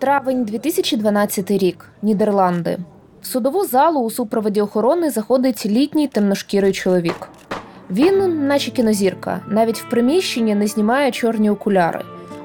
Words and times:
Травень 0.00 0.44
2012 0.44 1.50
рік. 1.50 1.88
Нідерланди. 2.02 2.78
В 3.22 3.26
судову 3.26 3.64
залу 3.64 4.00
у 4.00 4.10
супроводі 4.10 4.60
охорони 4.60 5.10
заходить 5.10 5.66
літній 5.66 6.08
темношкірий 6.08 6.72
чоловік. 6.72 7.28
Він, 7.90 8.46
наче 8.46 8.70
кінозірка, 8.70 9.40
навіть 9.48 9.78
в 9.78 9.88
приміщенні 9.88 10.54
не 10.54 10.66
знімає 10.66 11.10
чорні 11.10 11.50
окуляри. 11.50 12.00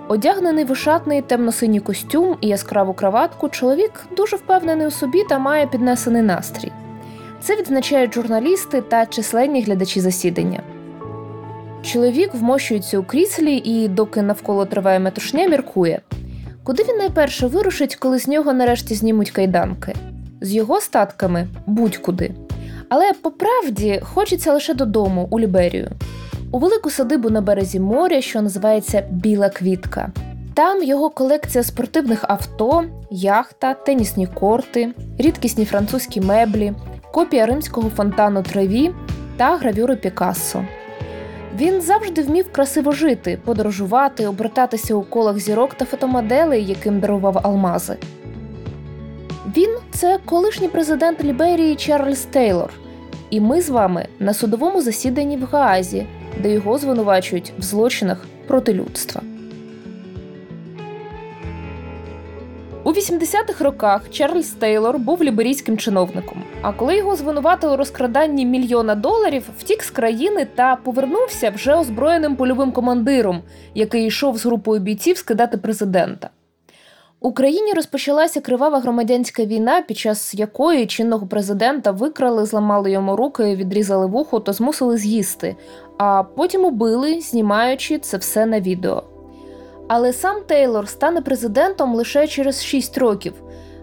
Одягнений 0.07 0.65
в 0.65 0.77
шатний 0.77 1.21
темно-синій 1.21 1.79
костюм 1.79 2.37
і 2.41 2.47
яскраву 2.47 2.93
краватку, 2.93 3.49
чоловік 3.49 3.91
дуже 4.17 4.35
впевнений 4.35 4.87
у 4.87 4.91
собі 4.91 5.23
та 5.29 5.39
має 5.39 5.67
піднесений 5.67 6.21
настрій. 6.21 6.71
Це 7.41 7.55
відзначають 7.55 8.13
журналісти 8.13 8.81
та 8.81 9.05
численні 9.05 9.61
глядачі 9.61 9.99
засідання. 10.01 10.63
Чоловік 11.81 12.33
вмощується 12.33 12.99
у 12.99 13.03
кріслі 13.03 13.55
і, 13.57 13.87
доки 13.87 14.21
навколо 14.21 14.65
триває 14.65 14.99
метушня, 14.99 15.47
міркує. 15.47 16.01
Куди 16.65 16.83
він 16.83 16.97
найперше 16.97 17.47
вирушить, 17.47 17.95
коли 17.95 18.19
з 18.19 18.27
нього 18.27 18.53
нарешті 18.53 18.95
знімуть 18.95 19.31
кайданки? 19.31 19.93
З 20.41 20.53
його 20.53 20.81
статками 20.81 21.47
будь-куди. 21.65 22.31
Але 22.89 23.13
по 23.13 23.31
правді 23.31 24.01
хочеться 24.03 24.53
лише 24.53 24.73
додому, 24.73 25.27
у 25.31 25.39
Ліберію, 25.39 25.91
у 26.51 26.59
велику 26.59 26.89
садибу 26.89 27.29
на 27.29 27.41
березі 27.41 27.79
моря, 27.79 28.21
що 28.21 28.41
називається 28.41 29.03
Біла 29.11 29.49
Квітка. 29.49 30.11
Там 30.53 30.83
його 30.83 31.09
колекція 31.09 31.63
спортивних 31.63 32.25
авто, 32.27 32.83
яхта, 33.11 33.73
тенісні 33.73 34.27
корти, 34.27 34.93
рідкісні 35.17 35.65
французькі 35.65 36.21
меблі, 36.21 36.73
копія 37.11 37.45
римського 37.45 37.89
фонтану 37.89 38.43
Треві 38.43 38.91
та 39.37 39.57
гравюри 39.57 39.95
Пікассо. 39.95 40.65
Він 41.57 41.81
завжди 41.81 42.21
вмів 42.21 42.51
красиво 42.51 42.91
жити, 42.91 43.39
подорожувати, 43.45 44.27
обертатися 44.27 44.95
у 44.95 45.01
колах 45.01 45.39
зірок 45.39 45.73
та 45.73 45.85
фотомоделей, 45.85 46.65
яким 46.65 46.99
дарував 46.99 47.39
алмази. 47.43 47.97
Він 49.57 49.77
це 49.91 50.19
колишній 50.25 50.67
президент 50.67 51.23
Ліберії 51.23 51.75
Чарльз 51.75 52.19
Тейлор. 52.19 52.69
І 53.29 53.39
ми 53.39 53.61
з 53.61 53.69
вами 53.69 54.07
на 54.19 54.33
судовому 54.33 54.81
засіданні 54.81 55.37
в 55.37 55.45
Гаазі, 55.45 56.05
де 56.43 56.53
його 56.53 56.77
звинувачують 56.77 57.53
в 57.59 57.61
злочинах 57.61 58.25
проти 58.47 58.73
людства. 58.73 59.21
У 62.85 62.91
80-х 62.91 63.63
роках 63.63 64.09
Чарльз 64.09 64.49
Тейлор 64.49 64.99
був 64.99 65.23
ліберійським 65.23 65.77
чиновником. 65.77 66.43
А 66.61 66.73
коли 66.73 66.97
його 66.97 67.15
звинуватили 67.15 67.73
у 67.73 67.77
розкраданні 67.77 68.45
мільйона 68.45 68.95
доларів, 68.95 69.49
втік 69.57 69.83
з 69.83 69.89
країни 69.89 70.47
та 70.55 70.75
повернувся 70.75 71.49
вже 71.49 71.75
озброєним 71.75 72.35
польовим 72.35 72.71
командиром, 72.71 73.41
який 73.73 74.05
йшов 74.05 74.37
з 74.37 74.45
групою 74.45 74.81
бійців 74.81 75.17
скидати 75.17 75.57
президента. 75.57 76.29
У 77.19 77.33
країні 77.33 77.73
розпочалася 77.73 78.41
кривава 78.41 78.79
громадянська 78.79 79.45
війна, 79.45 79.81
під 79.81 79.97
час 79.97 80.35
якої 80.35 80.85
чинного 80.85 81.27
президента 81.27 81.91
викрали, 81.91 82.45
зламали 82.45 82.91
йому 82.91 83.15
руки, 83.15 83.55
відрізали 83.55 84.05
вухо 84.05 84.39
та 84.39 84.53
змусили 84.53 84.97
з'їсти, 84.97 85.55
а 85.97 86.23
потім 86.23 86.65
убили, 86.65 87.21
знімаючи 87.21 87.99
це 87.99 88.17
все 88.17 88.45
на 88.45 88.59
відео. 88.59 89.03
Але 89.87 90.13
сам 90.13 90.41
Тейлор 90.47 90.87
стане 90.87 91.21
президентом 91.21 91.95
лише 91.95 92.27
через 92.27 92.63
6 92.63 92.97
років. 92.97 93.33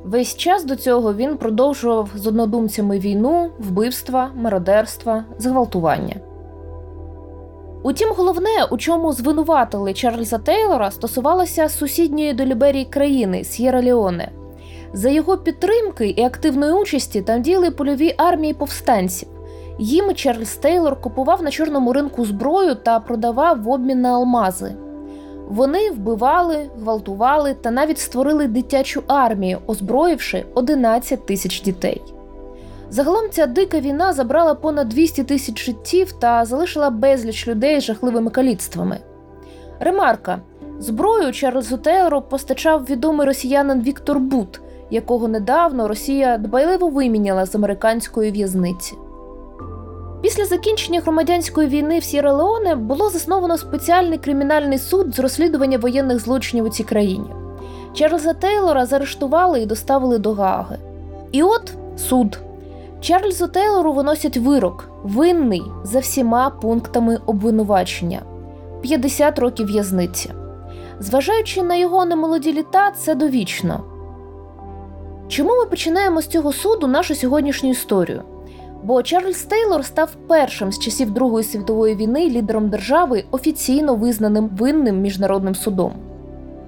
Весь 0.05 0.37
час 0.37 0.65
до 0.65 0.77
цього 0.77 1.15
він 1.15 1.37
продовжував 1.37 2.09
з 2.15 2.27
однодумцями 2.27 2.99
війну, 2.99 3.51
вбивства, 3.59 4.31
мародерства, 4.35 5.25
зґвалтування. 5.39 6.17
Утім, 7.83 8.09
головне, 8.17 8.65
у 8.71 8.77
чому 8.77 9.13
звинуватили 9.13 9.93
Чарльза 9.93 10.39
Тейлора, 10.39 10.91
стосувалося 10.91 11.69
сусідньої 11.69 12.33
до 12.33 12.45
Ліберії 12.45 12.85
країни 12.85 13.45
С'єра 13.45 13.83
Леоне. 13.83 14.33
За 14.93 15.09
його 15.11 15.37
підтримки 15.37 16.09
і 16.09 16.23
активної 16.23 16.73
участі 16.73 17.23
там 17.23 17.43
діяли 17.43 17.71
польові 17.71 18.15
армії 18.17 18.55
повстанців. 18.55 19.29
Їм 19.79 20.15
Чарльз 20.15 20.55
Тейлор 20.55 21.01
купував 21.01 21.43
на 21.43 21.51
чорному 21.51 21.93
ринку 21.93 22.25
зброю 22.25 22.75
та 22.75 23.01
продавав 23.01 23.63
в 23.63 23.69
обмін 23.69 24.01
на 24.01 24.09
алмази. 24.09 24.75
Вони 25.53 25.91
вбивали, 25.91 26.71
гвалтували 26.81 27.55
та 27.55 27.71
навіть 27.71 27.99
створили 27.99 28.47
дитячу 28.47 29.03
армію, 29.07 29.59
озброївши 29.67 30.45
11 30.55 31.27
тисяч 31.27 31.63
дітей. 31.63 32.03
Загалом 32.91 33.31
ця 33.31 33.47
дика 33.47 33.81
війна 33.81 34.13
забрала 34.13 34.55
понад 34.55 34.89
200 34.89 35.25
тисяч 35.25 35.65
життів 35.65 36.13
та 36.13 36.45
залишила 36.45 36.91
безліч 36.91 37.49
людей 37.49 37.81
з 37.81 37.85
жахливими 37.85 38.31
каліцтвами. 38.31 38.99
Ремарка: 39.81 40.39
зброю 40.79 41.33
Чарльзу 41.33 41.77
Тейлору 41.77 42.23
постачав 42.23 42.85
відомий 42.85 43.27
росіянин 43.27 43.83
Віктор 43.83 44.19
Бут, 44.19 44.61
якого 44.91 45.29
недавно 45.29 45.89
Росія 45.89 46.39
дбайливо 46.39 46.89
виміняла 46.89 47.47
з 47.47 47.55
американської 47.55 48.31
в'язниці. 48.31 48.95
Після 50.23 50.45
закінчення 50.45 51.01
громадянської 51.01 51.69
війни 51.69 51.99
в 51.99 52.05
Сєра 52.05 52.33
Леоне 52.33 52.75
було 52.75 53.11
засновано 53.11 53.59
спеціальний 53.59 54.19
кримінальний 54.19 54.79
суд 54.79 55.15
з 55.15 55.19
розслідування 55.19 55.79
воєнних 55.79 56.19
злочинів 56.21 56.65
у 56.65 56.69
цій 56.69 56.85
країні. 56.85 57.27
Чарльза 57.95 58.33
Тейлора 58.33 58.87
заарештували 58.87 59.61
і 59.61 59.67
доставили 59.67 60.19
до 60.19 60.33
Гааги. 60.33 60.79
І 61.33 61.43
от 61.43 61.73
суд. 61.97 62.39
Чарльзу 63.01 63.49
Тейлору 63.49 63.93
виносять 63.93 64.37
вирок, 64.37 64.89
винний 65.03 65.63
за 65.85 65.99
всіма 65.99 66.51
пунктами 66.51 67.19
обвинувачення 67.27 68.23
50 68.83 69.39
років 69.39 69.67
в'язниці. 69.67 70.31
Зважаючи 71.01 71.63
на 71.63 71.77
його 71.77 72.05
немолоді 72.05 72.53
літа, 72.53 72.91
це 72.91 73.15
довічно. 73.15 73.81
Чому 75.29 75.57
ми 75.57 75.67
починаємо 75.67 76.23
з 76.23 76.27
цього 76.27 76.53
суду 76.53 76.87
нашу 76.87 77.15
сьогоднішню 77.15 77.71
історію? 77.71 78.23
Бо 78.83 79.03
Чарльз 79.03 79.43
Тейлор 79.43 79.85
став 79.85 80.17
першим 80.29 80.73
з 80.73 80.79
часів 80.79 81.11
Другої 81.11 81.45
світової 81.45 81.97
війни 81.97 82.31
лідером 82.31 82.69
держави, 82.69 83.25
офіційно 83.31 83.95
визнаним 83.95 84.49
винним 84.49 85.01
міжнародним 85.01 85.55
судом. 85.55 85.93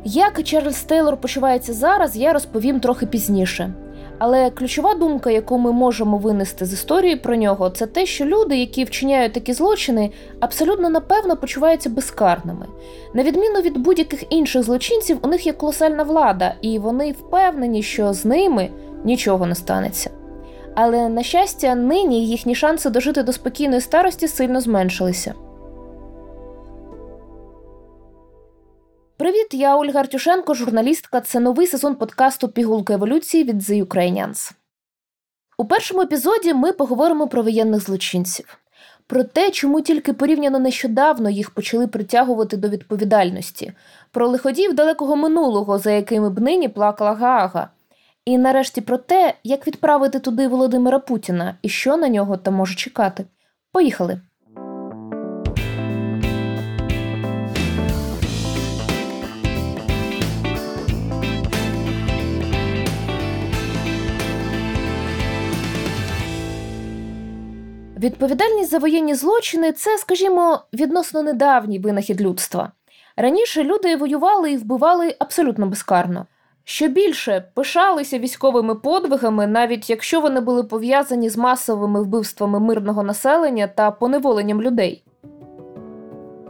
Як 0.04 0.42
Чарльз 0.42 0.80
Тейлор 0.80 1.16
почувається 1.16 1.72
зараз, 1.72 2.16
я 2.16 2.32
розповім 2.32 2.80
трохи 2.80 3.06
пізніше. 3.06 3.74
Але 4.18 4.50
ключова 4.50 4.94
думка, 4.94 5.30
яку 5.30 5.58
ми 5.58 5.72
можемо 5.72 6.18
винести 6.18 6.66
з 6.66 6.72
історії 6.72 7.16
про 7.16 7.36
нього, 7.36 7.70
це 7.70 7.86
те, 7.86 8.06
що 8.06 8.24
люди, 8.24 8.58
які 8.58 8.84
вчиняють 8.84 9.32
такі 9.32 9.52
злочини, 9.52 10.10
абсолютно 10.40 10.90
напевно 10.90 11.36
почуваються 11.36 11.90
безкарними. 11.90 12.66
На 13.14 13.22
відміну 13.22 13.60
від 13.60 13.78
будь-яких 13.78 14.32
інших 14.32 14.62
злочинців, 14.62 15.18
у 15.22 15.28
них 15.28 15.46
є 15.46 15.52
колосальна 15.52 16.02
влада, 16.02 16.54
і 16.60 16.78
вони 16.78 17.12
впевнені, 17.12 17.82
що 17.82 18.12
з 18.12 18.24
ними 18.24 18.68
нічого 19.04 19.46
не 19.46 19.54
станеться. 19.54 20.10
Але 20.74 21.08
на 21.08 21.22
щастя, 21.22 21.74
нині 21.74 22.26
їхні 22.26 22.54
шанси 22.54 22.90
дожити 22.90 23.22
до 23.22 23.32
спокійної 23.32 23.80
старості 23.80 24.28
сильно 24.28 24.60
зменшилися. 24.60 25.34
Привіт, 29.16 29.46
я 29.52 29.76
Ольга 29.76 30.00
Артюшенко, 30.00 30.54
журналістка. 30.54 31.20
Це 31.20 31.40
новий 31.40 31.66
сезон 31.66 31.94
подкасту 31.94 32.48
Пігулка 32.48 32.94
еволюції 32.94 33.44
від 33.44 33.62
The 33.62 33.84
Ukrainians. 33.84 34.52
У 35.58 35.64
першому 35.64 36.02
епізоді 36.02 36.54
ми 36.54 36.72
поговоримо 36.72 37.28
про 37.28 37.42
воєнних 37.42 37.80
злочинців, 37.80 38.58
про 39.06 39.24
те, 39.24 39.50
чому 39.50 39.80
тільки 39.80 40.12
порівняно 40.12 40.58
нещодавно 40.58 41.30
їх 41.30 41.50
почали 41.50 41.86
притягувати 41.86 42.56
до 42.56 42.68
відповідальності, 42.68 43.72
про 44.10 44.28
лиходіїв 44.28 44.74
далекого 44.74 45.16
минулого, 45.16 45.78
за 45.78 45.90
якими 45.90 46.30
б 46.30 46.40
нині 46.40 46.68
плакала 46.68 47.14
Гаага. 47.14 47.68
І 48.24 48.38
нарешті 48.38 48.80
про 48.80 48.98
те, 48.98 49.34
як 49.44 49.66
відправити 49.66 50.20
туди 50.20 50.48
Володимира 50.48 50.98
Путіна 50.98 51.54
і 51.62 51.68
що 51.68 51.96
на 51.96 52.08
нього 52.08 52.36
там 52.36 52.54
може 52.54 52.74
чекати. 52.74 53.24
Поїхали! 53.72 54.20
Відповідальність 67.98 68.70
за 68.70 68.78
воєнні 68.78 69.14
злочини 69.14 69.72
це, 69.72 69.98
скажімо, 69.98 70.60
відносно 70.72 71.22
недавній 71.22 71.78
винахід 71.78 72.20
людства. 72.20 72.72
Раніше 73.16 73.64
люди 73.64 73.96
воювали 73.96 74.52
і 74.52 74.56
вбивали 74.56 75.16
абсолютно 75.18 75.66
безкарно. 75.66 76.26
Що 76.66 76.88
більше 76.88 77.44
пишалися 77.54 78.18
військовими 78.18 78.74
подвигами, 78.74 79.46
навіть 79.46 79.90
якщо 79.90 80.20
вони 80.20 80.40
були 80.40 80.62
пов'язані 80.62 81.28
з 81.28 81.36
масовими 81.36 82.02
вбивствами 82.02 82.60
мирного 82.60 83.02
населення 83.02 83.66
та 83.66 83.90
поневоленням 83.90 84.62
людей. 84.62 85.04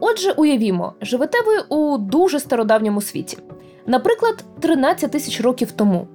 Отже, 0.00 0.32
уявімо, 0.32 0.93
живете 1.00 1.38
ви 1.46 1.76
у 1.76 1.99
дуже 1.99 2.40
стародавньому 2.40 3.00
світі, 3.00 3.38
наприклад, 3.87 4.44
13 4.61 5.11
тисяч 5.11 5.40
років 5.40 5.72
тому. 5.72 6.06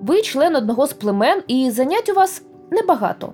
Ви 0.00 0.22
член 0.22 0.56
одного 0.56 0.86
з 0.86 0.92
племен, 0.92 1.42
і 1.46 1.70
занять 1.70 2.08
у 2.08 2.14
вас 2.14 2.42
небагато. 2.70 3.32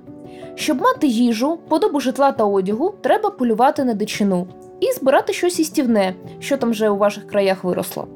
Щоб 0.54 0.80
мати 0.80 1.06
їжу, 1.06 1.58
подобу 1.68 2.00
житла 2.00 2.32
та 2.32 2.44
одягу, 2.44 2.94
треба 3.00 3.30
полювати 3.30 3.84
на 3.84 3.94
дичину 3.94 4.46
і 4.80 4.92
збирати 4.92 5.32
щось 5.32 5.60
істівне, 5.60 6.14
що 6.38 6.56
там 6.56 6.70
вже 6.70 6.90
у 6.90 6.96
ваших 6.96 7.26
краях 7.26 7.64
виросло. 7.64 8.08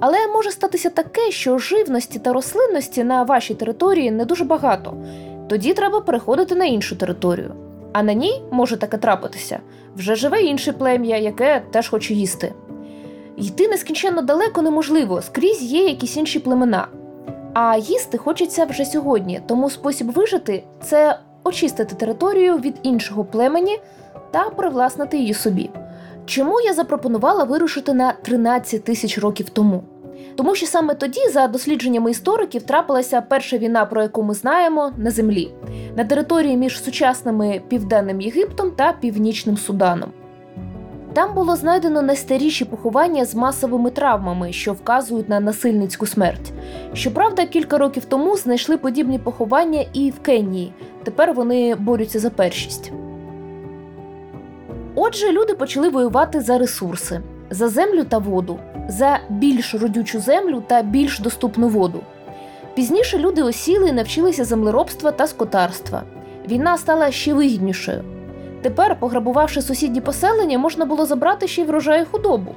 Але 0.00 0.26
може 0.26 0.50
статися 0.50 0.90
таке, 0.90 1.30
що 1.30 1.58
живності 1.58 2.18
та 2.18 2.32
рослинності 2.32 3.04
на 3.04 3.22
вашій 3.22 3.54
території 3.54 4.10
не 4.10 4.24
дуже 4.24 4.44
багато. 4.44 4.94
Тоді 5.48 5.74
треба 5.74 6.00
переходити 6.00 6.54
на 6.54 6.64
іншу 6.64 6.96
територію. 6.96 7.54
А 7.92 8.02
на 8.02 8.12
ній 8.12 8.42
може 8.50 8.76
таке 8.76 8.98
трапитися. 8.98 9.60
Вже 9.96 10.14
живе 10.14 10.42
інше 10.42 10.72
плем'я, 10.72 11.16
яке 11.18 11.62
теж 11.70 11.88
хоче 11.88 12.14
їсти. 12.14 12.52
Йти 13.36 13.68
нескінченно 13.68 14.22
далеко 14.22 14.62
неможливо, 14.62 15.22
скрізь 15.22 15.62
є 15.62 15.84
якісь 15.84 16.16
інші 16.16 16.38
племена. 16.38 16.88
А 17.54 17.76
їсти 17.76 18.18
хочеться 18.18 18.64
вже 18.64 18.84
сьогодні, 18.84 19.40
тому 19.46 19.70
спосіб 19.70 20.10
вижити 20.10 20.64
це 20.82 21.18
очистити 21.44 21.94
територію 21.94 22.58
від 22.58 22.74
іншого 22.82 23.24
племені 23.24 23.78
та 24.30 24.50
привласнити 24.50 25.18
її 25.18 25.34
собі. 25.34 25.70
Чому 26.26 26.60
я 26.60 26.72
запропонувала 26.72 27.44
вирушити 27.44 27.94
на 27.94 28.12
13 28.12 28.84
тисяч 28.84 29.18
років 29.18 29.50
тому? 29.50 29.82
Тому 30.36 30.54
що 30.54 30.66
саме 30.66 30.94
тоді, 30.94 31.28
за 31.28 31.48
дослідженнями 31.48 32.10
істориків, 32.10 32.62
трапилася 32.62 33.20
перша 33.20 33.58
війна, 33.58 33.84
про 33.84 34.02
яку 34.02 34.22
ми 34.22 34.34
знаємо, 34.34 34.92
на 34.96 35.10
землі 35.10 35.50
на 35.96 36.04
території 36.04 36.56
між 36.56 36.84
сучасними 36.84 37.60
південним 37.68 38.20
Єгиптом 38.20 38.70
та 38.70 38.92
Північним 38.92 39.56
Суданом. 39.56 40.10
Там 41.12 41.34
було 41.34 41.56
знайдено 41.56 42.02
найстаріші 42.02 42.64
поховання 42.64 43.24
з 43.24 43.34
масовими 43.34 43.90
травмами, 43.90 44.52
що 44.52 44.72
вказують 44.72 45.28
на 45.28 45.40
насильницьку 45.40 46.06
смерть. 46.06 46.52
Щоправда, 46.94 47.46
кілька 47.46 47.78
років 47.78 48.04
тому 48.04 48.36
знайшли 48.36 48.76
подібні 48.76 49.18
поховання 49.18 49.84
і 49.92 50.10
в 50.10 50.18
Кенії. 50.18 50.72
Тепер 51.04 51.32
вони 51.32 51.74
борються 51.74 52.18
за 52.18 52.30
першість. 52.30 52.92
Отже, 54.98 55.32
люди 55.32 55.54
почали 55.54 55.88
воювати 55.88 56.40
за 56.40 56.58
ресурси, 56.58 57.20
за 57.50 57.68
землю 57.68 58.04
та 58.04 58.18
воду, 58.18 58.58
за 58.88 59.18
більш 59.28 59.74
родючу 59.74 60.20
землю 60.20 60.62
та 60.66 60.82
більш 60.82 61.18
доступну 61.18 61.68
воду. 61.68 62.00
Пізніше 62.74 63.18
люди 63.18 63.42
осіли 63.42 63.88
і 63.88 63.92
навчилися 63.92 64.44
землеробства 64.44 65.10
та 65.10 65.26
скотарства. 65.26 66.02
Війна 66.48 66.78
стала 66.78 67.10
ще 67.10 67.34
вигіднішою. 67.34 68.04
Тепер, 68.62 68.96
пограбувавши 69.00 69.62
сусідні 69.62 70.00
поселення, 70.00 70.58
можна 70.58 70.84
було 70.84 71.06
забрати 71.06 71.48
ще 71.48 71.62
й 71.62 71.64
врожай 71.64 72.04
худобу. 72.04 72.54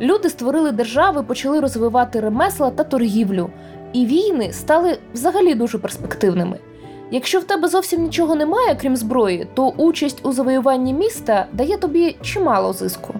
Люди 0.00 0.30
створили 0.30 0.72
держави, 0.72 1.22
почали 1.22 1.60
розвивати 1.60 2.20
ремесла 2.20 2.70
та 2.70 2.84
торгівлю, 2.84 3.50
і 3.92 4.06
війни 4.06 4.52
стали 4.52 4.98
взагалі 5.14 5.54
дуже 5.54 5.78
перспективними. 5.78 6.58
Якщо 7.10 7.40
в 7.40 7.44
тебе 7.44 7.68
зовсім 7.68 8.02
нічого 8.02 8.34
немає, 8.34 8.76
крім 8.80 8.96
зброї, 8.96 9.46
то 9.54 9.68
участь 9.68 10.20
у 10.22 10.32
завоюванні 10.32 10.94
міста 10.94 11.46
дає 11.52 11.76
тобі 11.76 12.16
чимало 12.22 12.72
зиску. 12.72 13.14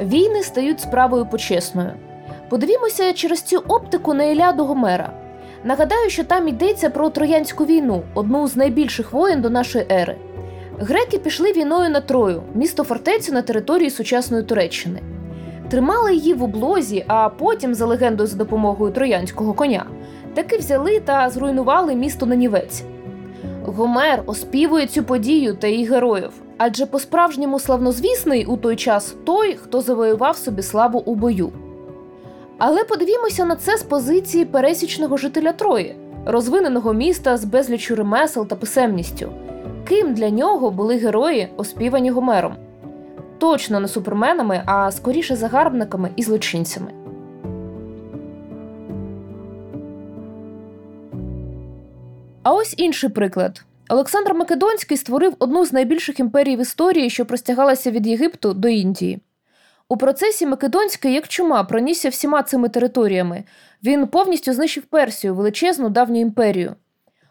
Війни 0.00 0.42
стають 0.42 0.80
справою 0.80 1.26
почесною. 1.26 1.92
Подивімося 2.48 3.12
через 3.12 3.42
цю 3.42 3.58
оптику 3.58 4.14
на 4.14 4.24
Іляду 4.24 4.64
Гомера. 4.64 5.12
Нагадаю, 5.64 6.10
що 6.10 6.24
там 6.24 6.48
йдеться 6.48 6.90
про 6.90 7.10
Троянську 7.10 7.64
війну, 7.64 8.02
одну 8.14 8.48
з 8.48 8.56
найбільших 8.56 9.12
воєн 9.12 9.40
до 9.40 9.50
нашої 9.50 9.86
ери. 9.90 10.16
Греки 10.78 11.18
пішли 11.18 11.52
війною 11.52 11.90
на 11.90 12.00
Трою, 12.00 12.42
місто 12.54 12.84
фортецю 12.84 13.32
на 13.32 13.42
території 13.42 13.90
сучасної 13.90 14.42
Туреччини. 14.42 15.02
Тримали 15.70 16.14
її 16.14 16.34
в 16.34 16.42
облозі, 16.42 17.04
а 17.08 17.28
потім, 17.28 17.74
за 17.74 17.86
легендою 17.86 18.26
за 18.26 18.36
допомогою 18.36 18.92
троянського 18.92 19.54
коня, 19.54 19.86
таки 20.34 20.56
взяли 20.56 21.00
та 21.00 21.30
зруйнували 21.30 21.94
місто 21.94 22.26
Нанівець. 22.26 22.82
Гомер 23.64 24.22
оспівує 24.26 24.86
цю 24.86 25.02
подію 25.02 25.54
та 25.54 25.66
її 25.66 25.84
героїв, 25.84 26.30
адже 26.58 26.86
по-справжньому 26.86 27.58
славнозвісний 27.58 28.44
у 28.44 28.56
той 28.56 28.76
час 28.76 29.16
той, 29.24 29.54
хто 29.54 29.80
завоював 29.80 30.36
собі 30.36 30.62
славу 30.62 30.98
у 30.98 31.14
бою. 31.14 31.52
Але 32.58 32.84
подивімося 32.84 33.44
на 33.44 33.56
це 33.56 33.76
з 33.76 33.82
позиції 33.82 34.44
пересічного 34.44 35.16
жителя 35.16 35.52
Трої, 35.52 35.96
розвиненого 36.26 36.92
міста 36.92 37.36
з 37.36 37.44
безлічю 37.44 37.96
ремесел 37.96 38.46
та 38.46 38.56
писемністю. 38.56 39.28
Ким 39.88 40.14
для 40.14 40.30
нього 40.30 40.70
були 40.70 40.96
герої, 40.96 41.48
оспівані 41.56 42.10
Гомером? 42.10 42.56
Точно 43.38 43.80
не 43.80 43.88
суперменами, 43.88 44.62
а 44.66 44.90
скоріше 44.90 45.36
загарбниками 45.36 46.10
і 46.16 46.22
злочинцями. 46.22 46.92
А 52.48 52.52
ось 52.52 52.74
інший 52.76 53.10
приклад. 53.10 53.62
Олександр 53.88 54.34
Македонський 54.34 54.96
створив 54.96 55.34
одну 55.38 55.64
з 55.66 55.72
найбільших 55.72 56.20
імперій 56.20 56.56
в 56.56 56.60
історії, 56.60 57.10
що 57.10 57.26
простягалася 57.26 57.90
від 57.90 58.06
Єгипту 58.06 58.54
до 58.54 58.68
Індії. 58.68 59.18
У 59.88 59.96
процесі 59.96 60.46
Македонський, 60.46 61.12
як 61.12 61.28
чума, 61.28 61.64
пронісся 61.64 62.08
всіма 62.08 62.42
цими 62.42 62.68
територіями. 62.68 63.44
Він 63.84 64.06
повністю 64.06 64.52
знищив 64.52 64.82
Персію, 64.82 65.34
величезну 65.34 65.88
давню 65.88 66.20
імперію. 66.20 66.74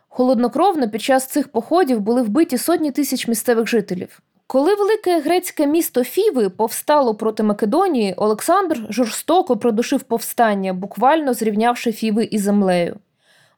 Холоднокровно 0.07 0.89
під 0.89 1.01
час 1.01 1.27
цих 1.27 1.47
походів 1.47 1.99
були 1.99 2.21
вбиті 2.21 2.57
сотні 2.57 2.91
тисяч 2.91 3.27
місцевих 3.27 3.67
жителів. 3.67 4.19
Коли 4.47 4.75
велике 4.75 5.19
грецьке 5.19 5.67
місто 5.67 6.03
Фіви 6.03 6.49
повстало 6.49 7.15
проти 7.15 7.43
Македонії, 7.43 8.13
Олександр 8.17 8.87
жорстоко 8.89 9.57
продушив 9.57 10.01
повстання, 10.01 10.73
буквально 10.73 11.33
зрівнявши 11.33 11.91
Фіви 11.91 12.23
із 12.23 12.41
землею. 12.41 12.99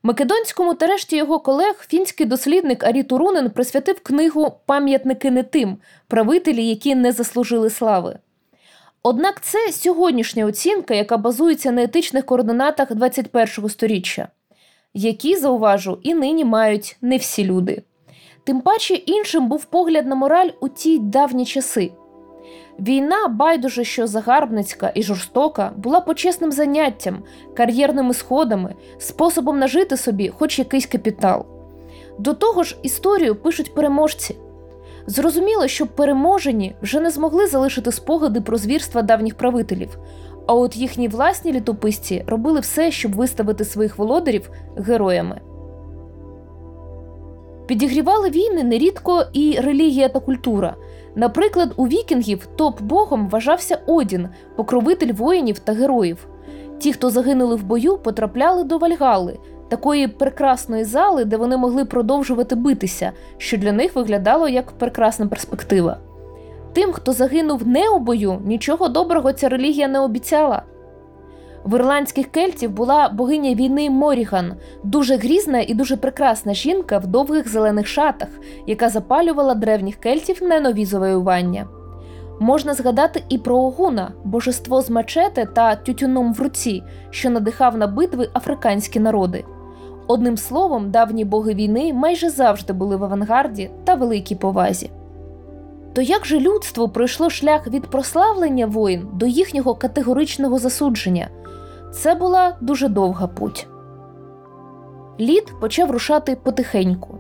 Македонському 0.04 0.74
та 0.74 0.88
решті 0.88 1.18
його 1.18 1.40
колег 1.40 1.86
фінський 1.88 2.25
дослідник 2.25 2.84
Арі 2.84 3.04
Турунен 3.04 3.50
присвятив 3.50 4.00
книгу 4.04 4.54
Пам'ятники 4.66 5.31
не 5.31 5.44
тим 5.44 5.78
правителі, 6.07 6.68
які 6.68 6.96
не 6.96 7.12
заслужили 7.12 7.69
слави. 7.69 8.19
Однак 9.04 9.42
це 9.42 9.72
сьогоднішня 9.72 10.46
оцінка, 10.46 10.94
яка 10.94 11.18
базується 11.18 11.72
на 11.72 11.84
етичних 11.84 12.25
координатах 12.25 12.92
21-го 12.92 13.69
сторіччя, 13.69 14.28
які, 14.94 15.36
зауважу, 15.36 16.00
і 16.04 16.13
нині 16.13 16.45
мають 16.45 16.98
не 17.02 17.18
всі 17.18 17.45
люди. 17.45 17.84
Тим 18.44 18.62
паче 18.62 18.94
іншим 18.94 19.48
був 19.48 19.66
погляд 19.66 20.07
на 20.07 20.16
мораль 20.16 20.50
у 20.62 20.69
ті 20.69 21.00
давні 21.00 21.45
часи. 21.45 21.92
Війна, 22.80 23.28
байдуже, 23.28 23.84
що 23.84 24.08
загарбницька 24.08 24.92
і 24.96 25.04
жорстока, 25.04 25.72
була 25.78 26.00
почесним 26.00 26.52
заняттям, 26.52 27.24
кар'єрними 27.54 28.14
сходами, 28.14 28.76
способом 28.98 29.60
нажити 29.60 29.98
собі 29.98 30.30
хоч 30.30 30.60
якийсь 30.60 30.86
капітал. 30.86 31.46
До 32.20 32.34
того 32.34 32.64
ж, 32.64 32.78
історію 32.84 33.36
пишуть 33.36 33.76
переможці. 33.76 34.36
Зрозуміло, 35.08 35.68
що 35.68 35.88
переможені 35.88 36.76
вже 36.81 37.00
не 37.00 37.10
змогли 37.10 37.48
залишити 37.48 37.92
спогади 37.92 38.42
про 38.42 38.58
звірства 38.58 39.02
давніх 39.02 39.36
правителів, 39.36 39.98
а 40.48 40.54
от 40.54 40.76
їхні 40.76 41.08
власні 41.08 41.54
літописці 41.54 42.24
робили 42.28 42.60
все, 42.60 42.92
щоб 42.92 43.16
виставити 43.16 43.66
своїх 43.66 43.98
володарів 43.98 44.50
героями. 44.78 45.42
Підігрівали 47.68 48.30
війни 48.30 48.64
нерідко 48.64 49.24
і 49.33 49.59
релігія 49.59 50.09
та 50.09 50.19
культура. 50.19 50.76
Наприклад, 51.19 51.73
у 51.76 51.88
вікінгів 51.88 52.47
топ-богом 52.57 53.30
вважався 53.30 53.80
Одін, 53.88 54.28
покровитель 54.56 55.14
воїнів 55.14 55.59
та 55.59 55.73
героїв. 55.73 56.28
Ті, 56.78 56.94
хто 56.94 57.09
загинули 57.09 57.56
в 57.56 57.64
бою, 57.64 57.97
потрапляли 57.97 58.64
до 58.64 58.78
Вальгали, 58.78 59.38
такої 59.69 60.07
прекрасної 60.07 60.83
зали, 60.83 61.26
де 61.26 61.38
вони 61.38 61.57
могли 61.57 61.85
продовжувати 61.85 62.56
битися, 62.56 63.11
що 63.38 63.57
для 63.57 63.71
них 63.71 63.95
виглядало 63.95 64.47
як 64.47 64.71
прекрасна 64.71 65.28
перспектива. 65.28 65.97
Тим, 66.73 66.92
хто 66.92 67.14
загинув 67.14 67.68
не 67.68 67.90
у 67.90 67.99
бою, 67.99 68.42
нічого 68.45 68.88
доброго 68.88 69.33
ця 69.33 69.49
релігія 69.49 69.88
не 69.88 69.99
обіцяла. 69.99 70.64
В 71.66 71.75
ірландських 71.75 72.28
кельтів 72.28 72.71
була 72.71 73.09
богиня 73.09 73.54
війни 73.54 73.89
Моріган, 73.89 74.54
дуже 74.83 75.16
грізна 75.16 75.59
і 75.59 75.73
дуже 75.73 75.97
прекрасна 75.97 76.54
жінка 76.54 76.97
в 76.97 77.07
довгих 77.07 77.49
зелених 77.49 77.87
шатах, 77.87 78.30
яка 78.68 78.89
запалювала 78.89 79.56
древніх 79.56 79.95
кельтів 79.95 80.44
на 80.44 80.59
нові 80.59 80.85
завоювання. 80.85 81.68
Можна 82.39 82.73
згадати 82.73 83.23
і 83.30 83.37
про 83.37 83.57
Огуна, 83.57 84.11
божество 84.23 84.81
з 84.81 84.89
мачете 84.89 85.45
та 85.45 85.75
тютюном 85.75 86.33
в 86.33 86.42
руці, 86.42 86.83
що 87.09 87.30
надихав 87.30 87.78
на 87.78 87.87
битви 87.87 88.30
африканські 88.33 88.99
народи. 88.99 89.45
Одним 90.07 90.37
словом, 90.37 90.92
давні 90.92 91.25
боги 91.25 91.54
війни 91.54 91.94
майже 91.94 92.30
завжди 92.30 92.73
були 92.73 92.95
в 92.95 93.04
авангарді 93.04 93.69
та 93.83 93.95
великій 93.95 94.35
повазі. 94.35 94.89
То 95.94 96.01
як 96.01 96.25
же 96.25 96.39
людство 96.39 96.89
пройшло 96.89 97.30
шлях 97.30 97.68
від 97.68 97.87
прославлення 97.87 98.66
воїн 98.66 99.07
до 99.13 99.25
їхнього 99.25 99.75
категоричного 99.75 100.59
засудження? 100.59 101.28
Це 101.92 102.16
була 102.16 102.58
дуже 102.62 102.88
довга 102.88 103.28
путь. 103.28 103.68
Лід 105.19 105.54
почав 105.62 105.92
рушати 105.92 106.38
потихеньку. 106.44 107.18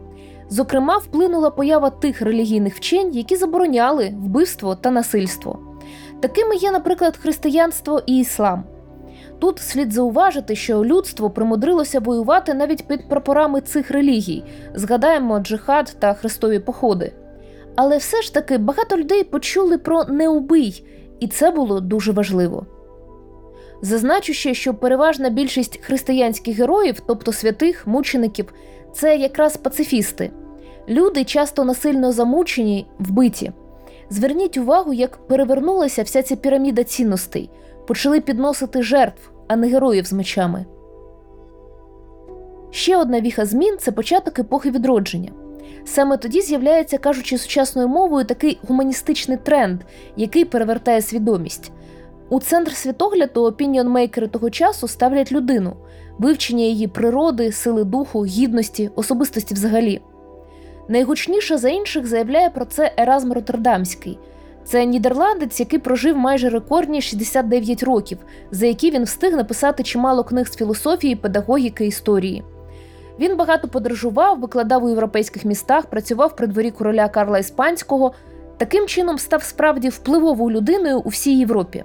Зокрема, 0.49 0.97
вплинула 0.97 1.49
поява 1.49 1.89
тих 1.89 2.21
релігійних 2.21 2.75
вчень, 2.75 3.11
які 3.13 3.35
забороняли 3.35 4.13
вбивство 4.17 4.75
та 4.75 4.91
насильство. 4.91 5.59
Такими 6.19 6.55
є, 6.55 6.71
наприклад, 6.71 7.17
християнство 7.17 8.01
і 8.05 8.17
іслам. 8.19 8.63
Тут 9.39 9.59
слід 9.59 9.93
зауважити, 9.93 10.55
що 10.55 10.85
людство 10.85 11.29
примудрилося 11.29 11.99
воювати 11.99 12.53
навіть 12.53 12.87
під 12.87 13.09
прапорами 13.09 13.61
цих 13.61 13.91
релігій, 13.91 14.43
згадаємо 14.75 15.39
джихад 15.39 15.95
та 15.99 16.13
хрестові 16.13 16.59
походи. 16.59 17.13
Але 17.75 17.97
все 17.97 18.21
ж 18.21 18.33
таки 18.33 18.57
багато 18.57 18.97
людей 18.97 19.23
почули 19.23 19.77
про 19.77 20.03
неубий, 20.03 20.85
і 21.19 21.27
це 21.27 21.51
було 21.51 21.79
дуже 21.79 22.11
важливо. 22.11 22.65
Зазначу 23.81 24.33
ще, 24.33 24.53
що 24.53 24.73
переважна 24.73 25.29
більшість 25.29 25.79
християнських 25.81 26.57
героїв, 26.57 27.01
тобто 27.07 27.33
святих, 27.33 27.87
мучеників, 27.87 28.53
це 28.93 29.17
якраз 29.17 29.57
пацифісти. 29.57 30.31
Люди 30.89 31.23
часто 31.23 31.63
насильно 31.63 32.11
замучені, 32.11 32.87
вбиті. 32.99 33.51
Зверніть 34.09 34.57
увагу, 34.57 34.93
як 34.93 35.27
перевернулася 35.27 36.03
вся 36.03 36.23
ця 36.23 36.35
піраміда 36.35 36.83
цінностей, 36.83 37.49
почали 37.87 38.21
підносити 38.21 38.81
жертв, 38.81 39.31
а 39.47 39.55
не 39.55 39.67
героїв 39.67 40.05
з 40.05 40.13
мечами. 40.13 40.65
Ще 42.71 42.97
одна 42.97 43.21
віха 43.21 43.45
змін 43.45 43.77
це 43.79 43.91
початок 43.91 44.39
епохи 44.39 44.71
відродження. 44.71 45.31
Саме 45.85 46.17
тоді 46.17 46.41
з'являється, 46.41 46.97
кажучи 46.97 47.37
сучасною 47.37 47.87
мовою, 47.87 48.25
такий 48.25 48.59
гуманістичний 48.67 49.37
тренд, 49.37 49.81
який 50.15 50.45
перевертає 50.45 51.01
свідомість. 51.01 51.71
У 52.29 52.39
центр 52.39 52.75
світогляду 52.75 53.45
опініонмейкери 53.45 54.27
того 54.27 54.49
часу 54.49 54.87
ставлять 54.87 55.31
людину, 55.31 55.73
вивчення 56.17 56.63
її 56.63 56.87
природи, 56.87 57.51
сили 57.51 57.83
духу, 57.83 58.25
гідності, 58.25 58.91
особистості 58.95 59.53
взагалі. 59.53 60.01
Найгучніше 60.87 61.57
за 61.57 61.69
інших 61.69 62.07
заявляє 62.07 62.49
про 62.49 62.65
це 62.65 62.93
Еразм 62.97 63.33
Роттердамський. 63.33 64.19
Це 64.63 64.85
нідерландець, 64.85 65.59
який 65.59 65.79
прожив 65.79 66.17
майже 66.17 66.49
рекордні 66.49 67.01
69 67.01 67.83
років, 67.83 68.17
за 68.51 68.65
які 68.65 68.91
він 68.91 69.03
встиг 69.03 69.35
написати 69.35 69.83
чимало 69.83 70.23
книг 70.23 70.47
з 70.47 70.55
філософії, 70.55 71.15
педагогіки 71.15 71.85
історії. 71.85 72.43
Він 73.19 73.37
багато 73.37 73.67
подорожував, 73.67 74.39
викладав 74.39 74.83
у 74.83 74.89
європейських 74.89 75.45
містах, 75.45 75.85
працював 75.85 76.35
при 76.35 76.47
дворі 76.47 76.71
короля 76.71 77.07
Карла 77.07 77.39
Іспанського, 77.39 78.11
таким 78.57 78.87
чином 78.87 79.17
став 79.17 79.43
справді 79.43 79.89
впливовою 79.89 80.57
людиною 80.57 80.99
у 80.99 81.09
всій 81.09 81.37
Європі. 81.37 81.83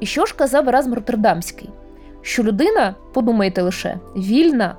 І 0.00 0.06
що 0.06 0.26
ж 0.26 0.34
казав 0.36 0.68
Еразм 0.68 0.94
Роттердамський? 0.94 1.70
Що 2.22 2.42
людина, 2.42 2.94
подумайте 3.12 3.62
лише, 3.62 3.98
вільна, 4.16 4.76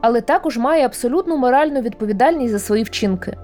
але 0.00 0.20
також 0.20 0.58
має 0.58 0.84
абсолютну 0.84 1.36
моральну 1.36 1.80
відповідальність 1.80 2.52
за 2.52 2.58
свої 2.58 2.82
вчинки. 2.82 3.36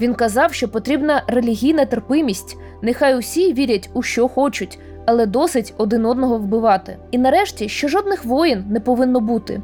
Він 0.00 0.14
казав, 0.14 0.52
що 0.52 0.68
потрібна 0.68 1.22
релігійна 1.26 1.84
терпимість, 1.84 2.56
нехай 2.82 3.18
усі 3.18 3.52
вірять 3.52 3.90
у 3.94 4.02
що 4.02 4.28
хочуть, 4.28 4.78
але 5.06 5.26
досить 5.26 5.74
один 5.78 6.06
одного 6.06 6.38
вбивати. 6.38 6.98
І 7.10 7.18
нарешті, 7.18 7.68
що 7.68 7.88
жодних 7.88 8.24
воїн 8.24 8.64
не 8.70 8.80
повинно 8.80 9.20
бути. 9.20 9.62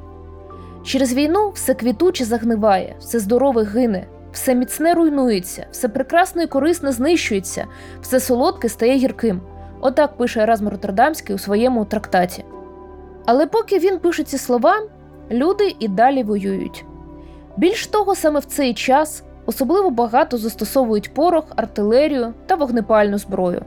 Через 0.85 1.15
війну 1.15 1.51
все 1.51 1.75
квітуче 1.75 2.25
загниває, 2.25 2.97
все 2.99 3.19
здорове 3.19 3.65
гине, 3.65 4.07
все 4.33 4.55
міцне 4.55 4.95
руйнується, 4.95 5.67
все 5.71 5.89
прекрасне 5.89 6.43
і 6.43 6.47
корисне 6.47 6.93
знищується, 6.93 7.67
все 8.01 8.21
солодке 8.21 8.69
стає 8.69 8.97
гірким. 8.97 9.41
Отак 9.87 10.17
пише 10.17 10.41
Еразм 10.41 10.69
Роттердамський 10.69 11.35
у 11.37 11.39
своєму 11.39 11.85
трактаті. 11.85 12.45
Але 13.27 13.47
поки 13.47 13.79
він 13.79 13.99
пише 13.99 14.25
ці 14.25 14.39
слова, 14.39 14.83
люди 15.31 15.77
і 15.79 15.89
далі 15.89 16.23
воюють. 16.23 16.85
Більш 17.57 17.87
того, 17.87 18.15
саме 18.15 18.41
в 18.41 18.45
цей 18.45 18.75
час 18.75 19.25
особливо 19.47 19.91
багато 19.91 20.39
застосовують 20.39 21.15
порох, 21.15 21.45
артилерію 21.57 22.35
та 22.47 22.55
вогнепальну 22.55 23.19
зброю. 23.19 23.65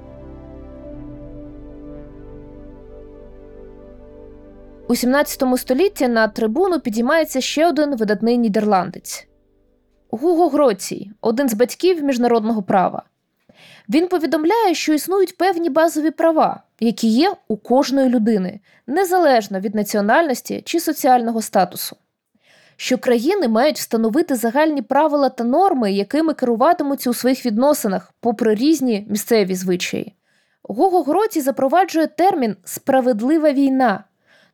У 4.88 4.96
17 4.96 5.44
столітті 5.58 6.08
на 6.08 6.28
трибуну 6.28 6.80
підіймається 6.80 7.42
ще 7.42 7.68
один 7.68 7.96
видатний 7.96 8.38
нідерландець 8.38 9.28
Гуго 10.12 10.50
Гроцій, 10.50 11.12
один 11.22 11.50
з 11.50 11.54
батьків 11.54 12.04
міжнародного 12.04 12.64
права. 12.64 13.04
Він 13.90 14.08
повідомляє, 14.08 14.76
що 14.76 14.94
існують 14.94 15.38
певні 15.38 15.70
базові 15.70 16.12
права, 16.12 16.64
які 16.80 17.08
є 17.08 17.34
у 17.48 17.58
кожної 17.58 18.10
людини, 18.10 18.60
незалежно 18.88 19.60
від 19.60 19.76
національності 19.76 20.62
чи 20.66 20.80
соціального 20.80 21.42
статусу. 21.42 21.96
Що 22.76 22.98
країни 22.98 23.48
мають 23.48 23.78
встановити 23.78 24.36
загальні 24.36 24.82
правила 24.82 25.30
та 25.30 25.44
норми, 25.44 25.92
якими 25.92 26.34
керуватимуться 26.34 27.10
у 27.10 27.14
своїх 27.14 27.46
відносинах, 27.46 28.14
попри 28.20 28.56
різні 28.56 29.06
місцеві 29.10 29.56
звичаї. 29.56 30.14
Гого 30.64 31.04
Гроці 31.04 31.42
запроваджує 31.42 32.08
термін 32.08 32.56
справедлива 32.64 33.52
війна. 33.52 34.04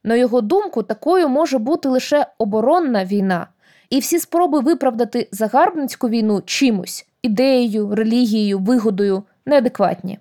На 0.03 0.15
його 0.15 0.41
думку, 0.41 0.83
такою 0.83 1.29
може 1.29 1.57
бути 1.57 1.89
лише 1.89 2.27
оборонна 2.37 3.05
війна, 3.05 3.47
і 3.89 3.99
всі 3.99 4.19
спроби 4.19 4.59
виправдати 4.59 5.27
загарбницьку 5.31 6.09
війну 6.09 6.41
чимось 6.45 7.07
ідеєю, 7.23 7.95
релігією, 7.95 8.59
вигодою 8.59 9.23
неадекватні. 9.45 10.19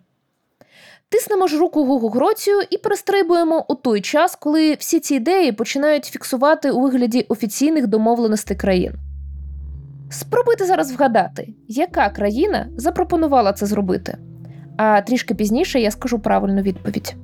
Тиснемо 1.09 1.47
ж 1.47 1.59
руку 1.59 1.85
Гугу 1.85 2.09
Гроцію 2.09 2.61
і 2.71 2.79
перестрибуємо 2.79 3.65
у 3.69 3.75
той 3.75 4.01
час, 4.01 4.37
коли 4.37 4.75
всі 4.75 5.01
ці 5.01 5.15
ідеї 5.15 5.53
починають 5.53 6.05
фіксувати 6.05 6.71
у 6.71 6.81
вигляді 6.81 7.27
офіційних 7.29 7.87
домовленостей 7.87 8.57
країн. 8.57 8.93
Спробуйте 10.11 10.65
зараз 10.65 10.93
вгадати, 10.93 11.49
яка 11.69 12.11
країна 12.11 12.69
запропонувала 12.77 13.53
це 13.53 13.67
зробити. 13.67 14.19
А 14.77 15.01
трішки 15.01 15.35
пізніше 15.35 15.81
я 15.81 15.91
скажу 15.91 16.19
правильну 16.19 16.63
відповідь. 16.63 17.15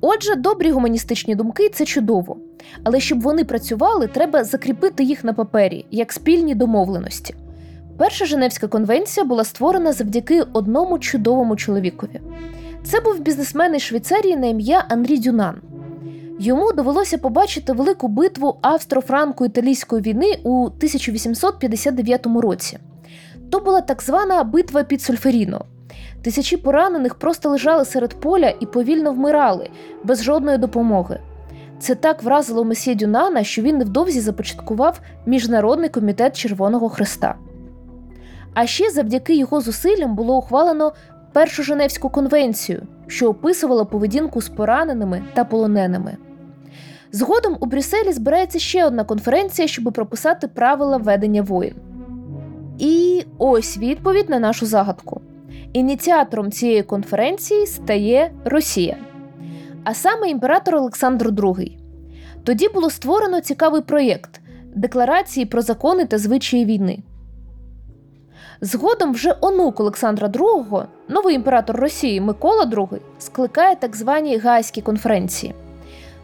Отже, 0.00 0.34
добрі 0.34 0.70
гуманістичні 0.70 1.34
думки 1.34 1.68
це 1.68 1.84
чудово. 1.84 2.36
Але 2.84 3.00
щоб 3.00 3.20
вони 3.20 3.44
працювали, 3.44 4.06
треба 4.06 4.44
закріпити 4.44 5.04
їх 5.04 5.24
на 5.24 5.32
папері 5.32 5.86
як 5.90 6.12
спільні 6.12 6.54
домовленості. 6.54 7.34
Перша 8.00 8.26
Женевська 8.26 8.68
конвенція 8.68 9.26
була 9.26 9.44
створена 9.44 9.92
завдяки 9.92 10.42
одному 10.52 10.98
чудовому 10.98 11.56
чоловікові. 11.56 12.20
Це 12.82 13.00
був 13.00 13.20
бізнесмен 13.20 13.74
із 13.74 13.82
Швейцарії 13.82 14.36
на 14.36 14.46
ім'я 14.46 14.84
Анрі 14.88 15.18
Дюнан. 15.18 15.60
Йому 16.38 16.72
довелося 16.72 17.18
побачити 17.18 17.72
велику 17.72 18.08
битву 18.08 18.58
австро-франко-італійської 18.62 20.00
війни 20.00 20.38
у 20.44 20.64
1859 20.64 22.26
році. 22.26 22.78
То 23.50 23.58
була 23.58 23.80
так 23.80 24.02
звана 24.02 24.44
битва 24.44 24.82
під 24.82 25.02
Сольферіно. 25.02 25.64
Тисячі 26.22 26.56
поранених 26.56 27.14
просто 27.14 27.48
лежали 27.50 27.84
серед 27.84 28.20
поля 28.20 28.54
і 28.60 28.66
повільно 28.66 29.12
вмирали, 29.12 29.70
без 30.04 30.22
жодної 30.22 30.58
допомоги. 30.58 31.20
Це 31.80 31.94
так 31.94 32.22
вразило 32.22 32.64
месьє 32.64 32.94
Дюнана, 32.94 33.44
що 33.44 33.62
він 33.62 33.78
невдовзі 33.78 34.20
започаткував 34.20 35.00
Міжнародний 35.26 35.88
комітет 35.88 36.36
Червоного 36.36 36.88
Христа. 36.88 37.34
А 38.54 38.66
ще 38.66 38.90
завдяки 38.90 39.34
його 39.34 39.60
зусиллям 39.60 40.14
було 40.14 40.38
ухвалено 40.38 40.92
Першу 41.32 41.62
Женевську 41.62 42.08
конвенцію, 42.08 42.82
що 43.06 43.28
описувала 43.28 43.84
поведінку 43.84 44.40
з 44.40 44.48
пораненими 44.48 45.22
та 45.34 45.44
полоненими. 45.44 46.16
Згодом 47.12 47.56
у 47.60 47.66
Брюсселі 47.66 48.12
збирається 48.12 48.58
ще 48.58 48.86
одна 48.86 49.04
конференція, 49.04 49.68
щоб 49.68 49.92
прописати 49.94 50.48
правила 50.48 50.96
ведення 50.96 51.42
воїн. 51.42 51.74
І 52.78 53.24
ось 53.38 53.78
відповідь 53.78 54.30
на 54.30 54.38
нашу 54.38 54.66
загадку. 54.66 55.20
Ініціатором 55.72 56.52
цієї 56.52 56.82
конференції 56.82 57.66
стає 57.66 58.32
Росія, 58.44 58.96
а 59.84 59.94
саме 59.94 60.30
імператор 60.30 60.74
Олександр 60.74 61.28
II. 61.28 61.76
Тоді 62.44 62.68
було 62.68 62.90
створено 62.90 63.40
цікавий 63.40 63.80
проєкт 63.80 64.40
Декларації 64.74 65.46
про 65.46 65.62
закони 65.62 66.04
та 66.04 66.18
звичаї 66.18 66.64
війни. 66.64 67.02
Згодом 68.62 69.12
вже 69.12 69.34
онук 69.40 69.80
Олександра 69.80 70.28
II, 70.28 70.84
новий 71.08 71.34
імператор 71.34 71.76
Росії 71.76 72.20
Микола 72.20 72.64
II, 72.64 72.98
скликає 73.18 73.76
так 73.76 73.96
звані 73.96 74.38
Гайські 74.38 74.82
конференції. 74.82 75.54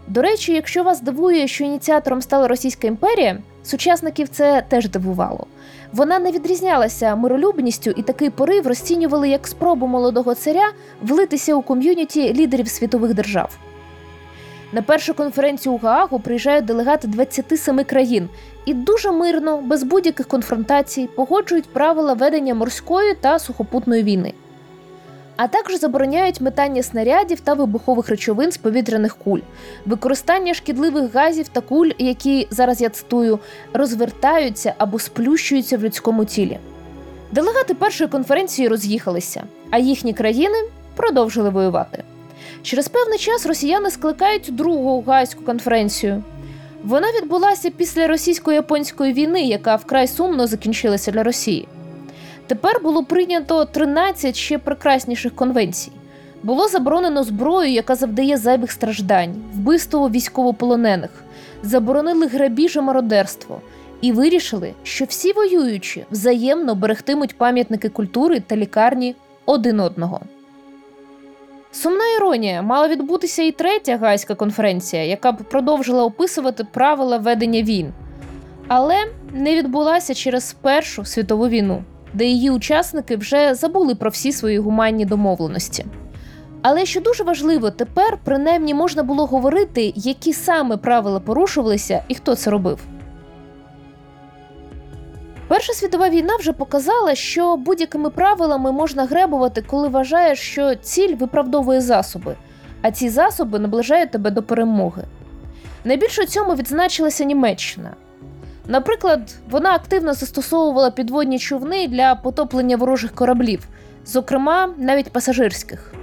До 0.08 0.22
речі, 0.22 0.52
якщо 0.52 0.82
вас 0.82 1.00
дивує, 1.00 1.48
що 1.48 1.64
ініціатором 1.64 2.22
стала 2.22 2.48
Російська 2.48 2.86
імперія, 2.86 3.38
сучасників 3.62 4.28
це 4.28 4.64
теж 4.68 4.88
дивувало. 4.88 5.46
Вона 5.92 6.18
не 6.18 6.30
відрізнялася 6.30 7.16
миролюбністю, 7.16 7.90
і 7.90 8.02
такий 8.02 8.30
порив 8.30 8.66
розцінювали 8.66 9.28
як 9.28 9.46
спробу 9.46 9.86
молодого 9.86 10.34
царя 10.34 10.72
влитися 11.02 11.54
у 11.54 11.62
ком'юніті 11.62 12.34
лідерів 12.34 12.68
світових 12.68 13.14
держав. 13.14 13.58
На 14.76 14.82
першу 14.82 15.14
конференцію 15.14 15.72
у 15.72 15.78
Гаагу 15.78 16.20
приїжджають 16.20 16.64
делегати 16.64 17.08
27 17.08 17.84
країн 17.84 18.28
і 18.64 18.74
дуже 18.74 19.12
мирно, 19.12 19.58
без 19.58 19.82
будь-яких 19.82 20.28
конфронтацій, 20.28 21.08
погоджують 21.16 21.72
правила 21.72 22.12
ведення 22.12 22.54
морської 22.54 23.14
та 23.14 23.38
сухопутної 23.38 24.02
війни. 24.02 24.32
А 25.36 25.48
також 25.48 25.78
забороняють 25.78 26.40
метання 26.40 26.82
снарядів 26.82 27.40
та 27.40 27.54
вибухових 27.54 28.08
речовин 28.08 28.52
з 28.52 28.56
повітряних 28.56 29.16
куль, 29.16 29.40
використання 29.86 30.54
шкідливих 30.54 31.14
газів 31.14 31.48
та 31.48 31.60
куль, 31.60 31.90
які 31.98 32.48
зараз 32.50 32.80
я 32.80 32.88
цитую, 32.88 33.38
розвертаються 33.72 34.74
або 34.78 34.98
сплющуються 34.98 35.78
в 35.78 35.84
людському 35.84 36.24
тілі. 36.24 36.58
Делегати 37.32 37.74
першої 37.74 38.10
конференції 38.10 38.68
роз'їхалися, 38.68 39.42
а 39.70 39.78
їхні 39.78 40.14
країни 40.14 40.58
продовжили 40.96 41.50
воювати. 41.50 42.02
Через 42.66 42.88
певний 42.88 43.18
час 43.18 43.46
росіяни 43.46 43.90
скликають 43.90 44.48
другу 44.52 45.04
гайську 45.06 45.44
конференцію. 45.44 46.22
Вона 46.84 47.06
відбулася 47.12 47.70
після 47.70 48.06
російсько-японської 48.06 49.12
війни, 49.12 49.42
яка 49.42 49.76
вкрай 49.76 50.08
сумно 50.08 50.46
закінчилася 50.46 51.10
для 51.10 51.22
Росії. 51.22 51.68
Тепер 52.46 52.80
було 52.82 53.04
прийнято 53.04 53.64
13 53.64 54.36
ще 54.36 54.58
прекрасніших 54.58 55.34
конвенцій. 55.34 55.92
Було 56.42 56.68
заборонено 56.68 57.24
зброю, 57.24 57.70
яка 57.70 57.94
завдає 57.94 58.36
зайвих 58.36 58.72
страждань, 58.72 59.34
вбивство 59.54 60.10
військовополонених, 60.10 61.10
заборонили 61.62 62.26
грабіж 62.26 62.76
і 62.76 62.80
мародерство 62.80 63.60
і 64.00 64.12
вирішили, 64.12 64.72
що 64.82 65.04
всі 65.04 65.32
воюючі 65.32 66.04
взаємно 66.10 66.74
берегтимуть 66.74 67.38
пам'ятники 67.38 67.88
культури 67.88 68.42
та 68.46 68.56
лікарні 68.56 69.14
один 69.46 69.80
одного. 69.80 70.20
Сумна 71.72 72.04
іронія 72.16 72.62
мала 72.62 72.88
відбутися 72.88 73.42
і 73.42 73.52
третя 73.52 73.96
гайська 73.96 74.34
конференція, 74.34 75.04
яка 75.04 75.32
б 75.32 75.36
продовжила 75.36 76.04
описувати 76.04 76.64
правила 76.64 77.18
ведення 77.18 77.62
війн, 77.62 77.92
але 78.68 78.94
не 79.32 79.56
відбулася 79.56 80.14
через 80.14 80.52
Першу 80.52 81.04
світову 81.04 81.48
війну, 81.48 81.84
де 82.14 82.24
її 82.24 82.50
учасники 82.50 83.16
вже 83.16 83.54
забули 83.54 83.94
про 83.94 84.10
всі 84.10 84.32
свої 84.32 84.58
гуманні 84.58 85.04
домовленості. 85.04 85.86
Але 86.62 86.86
що 86.86 87.00
дуже 87.00 87.24
важливо, 87.24 87.70
тепер 87.70 88.18
принаймні 88.24 88.74
можна 88.74 89.02
було 89.02 89.26
говорити, 89.26 89.92
які 89.96 90.32
саме 90.32 90.76
правила 90.76 91.20
порушувалися 91.20 92.02
і 92.08 92.14
хто 92.14 92.34
це 92.34 92.50
робив. 92.50 92.78
Перша 95.48 95.72
світова 95.72 96.08
війна 96.08 96.36
вже 96.36 96.52
показала, 96.52 97.14
що 97.14 97.56
будь-якими 97.56 98.10
правилами 98.10 98.72
можна 98.72 99.04
гребувати, 99.04 99.62
коли 99.62 99.88
вважаєш, 99.88 100.38
що 100.38 100.74
ціль 100.74 101.14
виправдовує 101.14 101.80
засоби, 101.80 102.36
а 102.82 102.90
ці 102.90 103.08
засоби 103.08 103.58
наближають 103.58 104.10
тебе 104.10 104.30
до 104.30 104.42
перемоги. 104.42 105.02
Найбільше 105.84 106.22
у 106.22 106.26
цьому 106.26 106.54
відзначилася 106.54 107.24
Німеччина. 107.24 107.94
Наприклад, 108.68 109.34
вона 109.50 109.74
активно 109.74 110.14
застосовувала 110.14 110.90
підводні 110.90 111.38
човни 111.38 111.88
для 111.88 112.14
потоплення 112.14 112.76
ворожих 112.76 113.14
кораблів, 113.14 113.68
зокрема 114.06 114.68
навіть 114.78 115.12
пасажирських. 115.12 115.94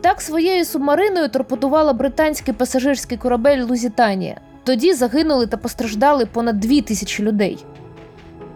Так 0.00 0.20
своєю 0.20 0.64
субмариною 0.64 1.28
торпедувала 1.28 1.92
британський 1.92 2.54
пасажирський 2.54 3.18
корабель 3.18 3.64
Лузітанія. 3.64 4.40
Тоді 4.64 4.94
загинули 4.94 5.46
та 5.46 5.56
постраждали 5.56 6.26
понад 6.26 6.60
дві 6.60 6.82
тисячі 6.82 7.24
людей. 7.24 7.64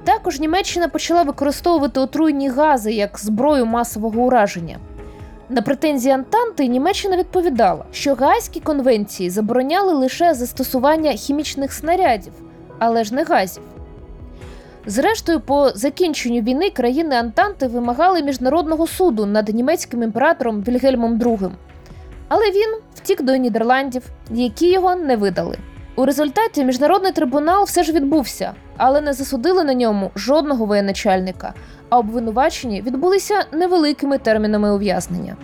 Також 0.05 0.41
Німеччина 0.41 0.89
почала 0.89 1.23
використовувати 1.23 2.01
отруйні 2.01 2.49
гази 2.49 2.93
як 2.93 3.19
зброю 3.19 3.67
масового 3.67 4.21
ураження. 4.21 4.79
На 5.49 5.63
претензії 5.63 6.15
Антанти 6.15 6.67
Німеччина 6.67 7.17
відповідала, 7.17 7.85
що 7.93 8.15
Гайські 8.15 8.61
конвенції 8.61 9.31
забороняли 9.31 9.93
лише 9.93 10.35
застосування 10.35 11.13
хімічних 11.13 11.73
снарядів, 11.73 12.33
але 12.79 13.05
ж 13.05 13.15
не 13.15 13.25
газів. 13.25 13.63
Зрештою, 14.87 15.41
по 15.41 15.71
закінченню 15.71 16.41
війни 16.41 16.71
країни 16.71 17.17
Антанти 17.17 17.67
вимагали 17.67 18.23
міжнародного 18.23 18.87
суду 18.87 19.27
над 19.27 19.49
німецьким 19.49 20.03
імператором 20.03 20.63
Вільгельмом 20.63 21.19
II. 21.19 21.51
Але 22.29 22.45
він 22.51 22.79
втік 22.95 23.23
до 23.23 23.37
Нідерландів, 23.37 24.03
які 24.31 24.73
його 24.73 24.97
не 24.97 25.17
видали. 25.17 25.59
У 25.97 26.05
результаті 26.05 26.65
міжнародний 26.65 27.13
трибунал 27.13 27.65
все 27.65 27.83
ж 27.83 27.93
відбувся, 27.93 28.53
але 28.77 29.01
не 29.01 29.13
засудили 29.13 29.65
на 29.65 29.75
ньому 29.75 30.11
жодного 30.17 30.67
воєначальника, 30.67 31.55
а 31.89 31.99
обвинувачені 31.99 32.83
відбулися 32.83 33.45
невеликими 33.53 34.19
термінами 34.19 34.75
ув'язнення. 34.75 35.37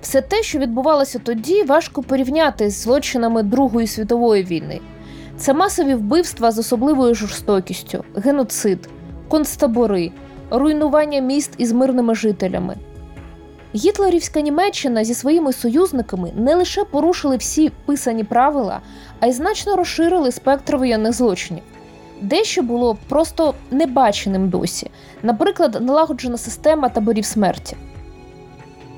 Все 0.00 0.20
те, 0.20 0.42
що 0.42 0.58
відбувалося 0.58 1.18
тоді, 1.18 1.62
важко 1.62 2.02
порівняти 2.02 2.70
з 2.70 2.82
злочинами 2.82 3.42
Другої 3.42 3.86
світової 3.86 4.44
війни. 4.44 4.80
Це 5.36 5.54
масові 5.54 5.94
вбивства 5.94 6.50
з 6.50 6.58
особливою 6.58 7.14
жорстокістю, 7.14 8.04
геноцид, 8.16 8.88
концтабори, 9.28 10.12
руйнування 10.50 11.20
міст 11.20 11.50
із 11.58 11.72
мирними 11.72 12.14
жителями. 12.14 12.76
Гітлерівська 13.74 14.40
Німеччина 14.40 15.04
зі 15.04 15.14
своїми 15.14 15.52
союзниками 15.52 16.32
не 16.36 16.54
лише 16.54 16.84
порушили 16.84 17.36
всі 17.36 17.70
писані 17.86 18.24
правила, 18.24 18.80
а 19.20 19.26
й 19.26 19.32
значно 19.32 19.76
розширили 19.76 20.32
спектр 20.32 20.76
воєнних 20.76 21.12
злочинів. 21.12 21.62
Дещо 22.20 22.62
було 22.62 22.96
просто 23.08 23.54
небаченим 23.70 24.48
досі, 24.48 24.90
наприклад, 25.22 25.78
налагоджена 25.80 26.38
система 26.38 26.88
таборів 26.88 27.24
смерті. 27.24 27.76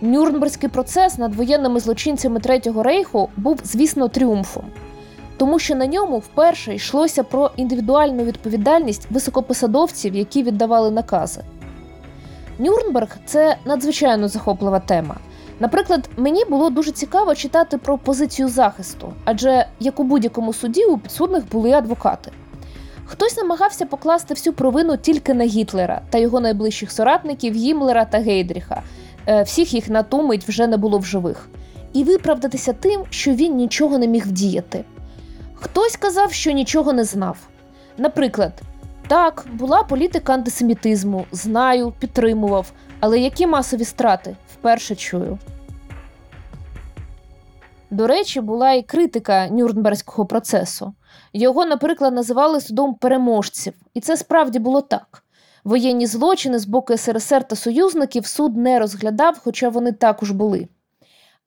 Нюрнберзький 0.01 0.69
процес 0.69 1.19
над 1.19 1.35
воєнними 1.35 1.81
злочинцями 1.81 2.41
Третього 2.41 2.83
рейху 2.83 3.29
був, 3.37 3.61
звісно, 3.65 4.09
тріумфом, 4.09 4.65
тому 5.37 5.59
що 5.59 5.75
на 5.75 5.87
ньому 5.87 6.19
вперше 6.19 6.75
йшлося 6.75 7.23
про 7.23 7.51
індивідуальну 7.57 8.25
відповідальність 8.25 9.07
високопосадовців, 9.11 10.15
які 10.15 10.43
віддавали 10.43 10.91
накази. 10.91 11.41
Нюрнберг 12.61 13.17
це 13.27 13.57
надзвичайно 13.65 14.29
захоплива 14.29 14.81
тема. 14.81 15.17
Наприклад, 15.61 16.11
мені 16.17 16.45
було 16.45 16.71
дуже 16.71 16.91
цікаво 16.91 17.35
читати 17.35 17.79
про 17.79 17.99
позицію 17.99 18.49
захисту, 18.49 19.13
адже 19.25 19.67
як 19.81 20.01
у 20.01 20.05
будь-якому 20.05 20.53
суді 20.53 20.85
у 20.85 20.99
підсудних 20.99 21.49
були 21.51 21.73
адвокати. 21.73 22.31
Хтось 23.05 23.37
намагався 23.37 23.87
покласти 23.87 24.35
всю 24.35 24.55
провину 24.55 24.97
тільки 24.97 25.35
на 25.35 25.45
Гітлера 25.45 26.01
та 26.11 26.19
його 26.19 26.41
найближчих 26.41 26.93
соратників 26.93 27.55
Гімлера 27.55 28.05
та 28.05 28.19
Гейдріха. 28.19 28.83
Е, 29.27 29.43
всіх 29.43 29.75
їх 29.75 29.89
на 29.89 30.03
ту 30.03 30.23
мить 30.23 30.49
вже 30.49 30.67
не 30.67 30.77
було 30.77 30.99
в 30.99 31.05
живих, 31.05 31.49
і 31.93 32.05
виправдатися 32.05 32.73
тим, 32.73 33.01
що 33.11 33.31
він 33.31 33.57
нічого 33.57 33.99
не 33.99 34.07
міг 34.07 34.27
вдіяти. 34.27 34.85
Хтось 35.55 35.97
казав, 35.97 36.33
що 36.33 36.51
нічого 36.51 36.93
не 36.93 37.05
знав. 37.05 37.37
Наприклад, 37.99 38.53
так, 39.11 39.47
була 39.53 39.83
політика 39.83 40.35
антисемітизму, 40.35 41.27
знаю, 41.33 41.93
підтримував, 41.99 42.73
але 43.01 43.21
які 43.21 43.47
масові 43.47 43.85
страти 43.85 44.37
вперше 44.53 44.97
чую. 44.97 45.39
До 47.91 48.07
речі, 48.07 48.41
була 48.41 48.73
і 48.73 48.83
критика 48.83 49.49
Нюрнберзького 49.49 50.27
процесу. 50.27 50.93
Його, 51.33 51.65
наприклад, 51.65 52.15
називали 52.15 52.61
судом 52.61 52.95
переможців, 52.95 53.73
і 53.95 54.01
це 54.01 54.17
справді 54.17 54.59
було 54.59 54.81
так. 54.81 55.23
Воєнні 55.65 56.07
злочини 56.07 56.59
з 56.59 56.67
боку 56.67 56.97
СРСР 56.97 57.45
та 57.45 57.57
союзників 57.57 58.27
суд 58.27 58.57
не 58.57 58.79
розглядав, 58.79 59.41
хоча 59.45 59.69
вони 59.69 59.93
також 59.93 60.31
були. 60.31 60.69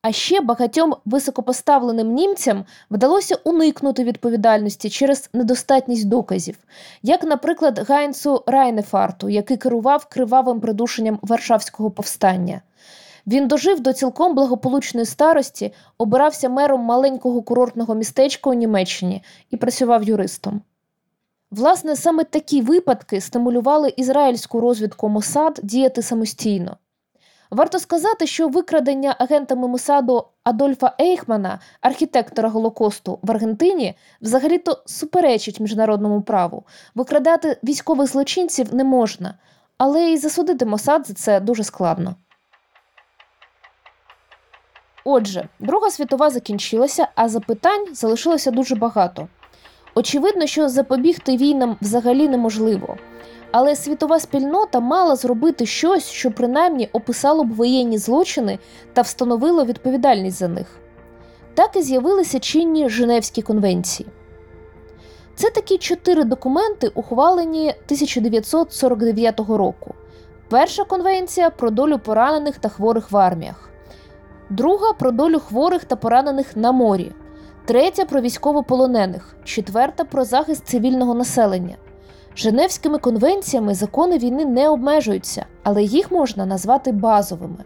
А 0.06 0.12
ще 0.12 0.40
багатьом 0.40 0.94
високопоставленим 1.04 2.12
німцям 2.12 2.64
вдалося 2.90 3.38
уникнути 3.44 4.04
відповідальності 4.04 4.90
через 4.90 5.30
недостатність 5.32 6.08
доказів, 6.08 6.58
як, 7.02 7.24
наприклад, 7.24 7.78
Гайнцу 7.88 8.42
Райнефарту, 8.46 9.28
який 9.28 9.56
керував 9.56 10.06
кривавим 10.10 10.60
придушенням 10.60 11.18
Варшавського 11.22 11.90
повстання. 11.90 12.60
Він 13.26 13.48
дожив 13.48 13.80
до 13.80 13.92
цілком 13.92 14.34
благополучної 14.34 15.06
старості, 15.06 15.72
обирався 15.98 16.48
мером 16.48 16.80
маленького 16.80 17.42
курортного 17.42 17.94
містечка 17.94 18.50
у 18.50 18.54
Німеччині 18.54 19.22
і 19.50 19.56
працював 19.56 20.02
юристом. 20.02 20.60
Власне, 21.50 21.96
саме 21.96 22.24
такі 22.24 22.60
випадки 22.60 23.20
стимулювали 23.20 23.94
ізраїльську 23.96 24.60
розвідку 24.60 25.08
Мосад 25.08 25.60
діяти 25.62 26.02
самостійно. 26.02 26.76
Варто 27.50 27.78
сказати, 27.78 28.26
що 28.26 28.48
викрадення 28.48 29.16
агентами 29.18 29.68
Мосаду 29.68 30.24
Адольфа 30.44 30.92
Ейхмана, 31.00 31.58
архітектора 31.80 32.48
Голокосту 32.48 33.18
в 33.22 33.30
Аргентині, 33.30 33.94
взагалі-то 34.20 34.82
суперечить 34.86 35.60
міжнародному 35.60 36.22
праву. 36.22 36.64
Викрадати 36.94 37.56
військових 37.64 38.08
злочинців 38.08 38.74
не 38.74 38.84
можна, 38.84 39.34
але 39.78 40.10
і 40.10 40.16
засудити 40.16 40.66
Мосад 40.66 41.06
за 41.06 41.14
це 41.14 41.40
дуже 41.40 41.64
складно. 41.64 42.14
Отже, 45.04 45.48
Друга 45.58 45.90
світова 45.90 46.30
закінчилася, 46.30 47.08
а 47.14 47.28
запитань 47.28 47.94
залишилося 47.94 48.50
дуже 48.50 48.74
багато. 48.74 49.28
Очевидно, 49.94 50.46
що 50.46 50.68
запобігти 50.68 51.36
війнам 51.36 51.76
взагалі 51.80 52.28
неможливо. 52.28 52.96
Але 53.56 53.76
світова 53.76 54.20
спільнота 54.20 54.80
мала 54.80 55.16
зробити 55.16 55.66
щось, 55.66 56.10
що 56.10 56.30
принаймні 56.30 56.88
описало 56.92 57.44
б 57.44 57.54
воєнні 57.54 57.98
злочини 57.98 58.58
та 58.92 59.02
встановило 59.02 59.64
відповідальність 59.64 60.38
за 60.38 60.48
них. 60.48 60.66
Так 61.54 61.76
і 61.76 61.82
з'явилися 61.82 62.38
чинні 62.38 62.88
Женевські 62.88 63.42
конвенції. 63.42 64.08
Це 65.34 65.50
такі 65.50 65.78
чотири 65.78 66.24
документи, 66.24 66.88
ухвалені 66.88 67.70
1949 67.70 69.40
року. 69.40 69.94
Перша 70.48 70.84
конвенція 70.84 71.50
про 71.50 71.70
долю 71.70 71.98
поранених 71.98 72.58
та 72.58 72.68
хворих 72.68 73.12
в 73.12 73.16
арміях, 73.16 73.70
друга 74.50 74.92
про 74.92 75.10
долю 75.10 75.38
хворих 75.38 75.84
та 75.84 75.96
поранених 75.96 76.56
на 76.56 76.72
морі, 76.72 77.12
третя 77.64 78.04
про 78.04 78.20
військовополонених, 78.20 79.36
четверта 79.44 80.04
про 80.04 80.24
захист 80.24 80.66
цивільного 80.66 81.14
населення. 81.14 81.76
Женевськими 82.36 82.98
конвенціями 82.98 83.74
закони 83.74 84.18
війни 84.18 84.44
не 84.44 84.68
обмежуються, 84.68 85.46
але 85.62 85.82
їх 85.82 86.12
можна 86.12 86.46
назвати 86.46 86.92
базовими. 86.92 87.64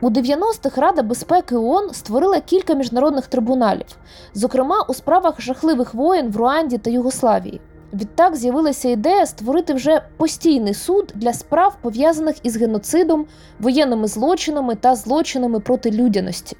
У 0.00 0.10
90-х 0.10 0.80
Рада 0.80 1.02
безпеки 1.02 1.56
ООН 1.56 1.90
створила 1.92 2.40
кілька 2.40 2.74
міжнародних 2.74 3.26
трибуналів, 3.26 3.86
зокрема 4.34 4.84
у 4.88 4.94
справах 4.94 5.40
жахливих 5.40 5.94
воєн 5.94 6.30
в 6.30 6.36
Руанді 6.36 6.78
та 6.78 6.90
Югославії. 6.90 7.60
Відтак 7.92 8.36
з'явилася 8.36 8.88
ідея 8.88 9.26
створити 9.26 9.74
вже 9.74 10.02
постійний 10.16 10.74
суд 10.74 11.12
для 11.14 11.32
справ, 11.32 11.76
пов'язаних 11.82 12.36
із 12.42 12.56
геноцидом, 12.56 13.26
воєнними 13.60 14.08
злочинами 14.08 14.74
та 14.74 14.94
злочинами 14.94 15.60
проти 15.60 15.90
людяності. 15.90 16.56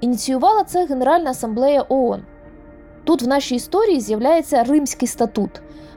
Ініціювала 0.00 0.64
це 0.64 0.86
Генеральна 0.86 1.30
асамблея 1.30 1.84
ООН. 1.88 2.22
Тут 3.04 3.22
в 3.22 3.28
нашій 3.28 3.54
історії 3.54 4.00
з'являється 4.00 4.64
Римський 4.64 5.08
статут. 5.08 5.50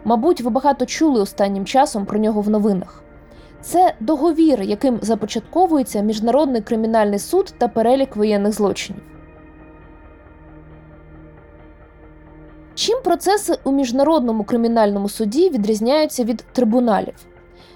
Мабуть, 0.05 0.41
ви 0.41 0.49
багато 0.49 0.85
чули 0.85 1.21
останнім 1.21 1.65
часом 1.65 2.05
про 2.05 2.19
нього 2.19 2.41
в 2.41 2.49
новинах. 2.49 3.03
Це 3.61 3.93
договір, 3.99 4.61
яким 4.61 4.99
започатковується 5.01 6.01
Міжнародний 6.01 6.61
кримінальний 6.61 7.19
суд 7.19 7.53
та 7.57 7.67
перелік 7.67 8.15
воєнних 8.15 8.53
злочинів. 8.53 9.01
Чим 12.75 13.01
процеси 13.03 13.57
у 13.63 13.71
міжнародному 13.71 14.43
кримінальному 14.43 15.09
суді 15.09 15.49
відрізняються 15.49 16.23
від 16.23 16.37
трибуналів? 16.37 17.15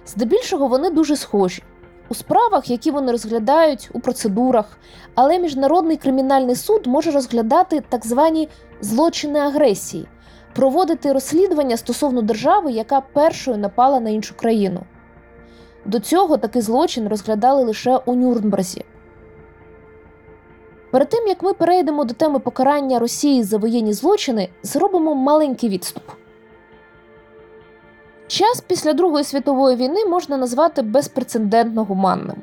Здебільшого 0.05 0.67
вони 0.67 0.89
дуже 0.89 1.15
схожі 1.15 1.63
у 2.09 2.15
справах, 2.15 2.69
які 2.69 2.91
вони 2.91 3.11
розглядають 3.11 3.89
у 3.93 3.99
процедурах, 3.99 4.77
але 5.15 5.39
міжнародний 5.39 5.97
кримінальний 5.97 6.55
суд 6.55 6.87
може 6.87 7.11
розглядати 7.11 7.83
так 7.89 8.05
звані 8.05 8.49
злочини 8.81 9.39
агресії, 9.39 10.07
проводити 10.55 11.13
розслідування 11.13 11.77
стосовно 11.77 12.21
держави, 12.21 12.71
яка 12.71 13.01
першою 13.01 13.57
напала 13.57 13.99
на 13.99 14.09
іншу 14.09 14.35
країну. 14.35 14.81
До 15.85 15.99
цього 15.99 16.37
такий 16.37 16.61
злочин 16.61 17.07
розглядали 17.07 17.63
лише 17.63 17.97
у 17.97 18.15
Нюрнберзі. 18.15 18.85
Перед 20.91 21.09
тим 21.09 21.27
як 21.27 21.43
ми 21.43 21.53
перейдемо 21.53 22.03
до 22.03 22.13
теми 22.13 22.39
покарання 22.39 22.99
Росії 22.99 23.43
за 23.43 23.57
воєнні 23.57 23.93
злочини, 23.93 24.49
зробимо 24.63 25.15
маленький 25.15 25.69
відступ. 25.69 26.03
Час 28.27 28.61
після 28.67 28.93
Другої 28.93 29.23
світової 29.23 29.75
війни 29.75 30.05
можна 30.05 30.37
назвати 30.37 30.81
безпрецедентно 30.81 31.83
гуманним. 31.83 32.35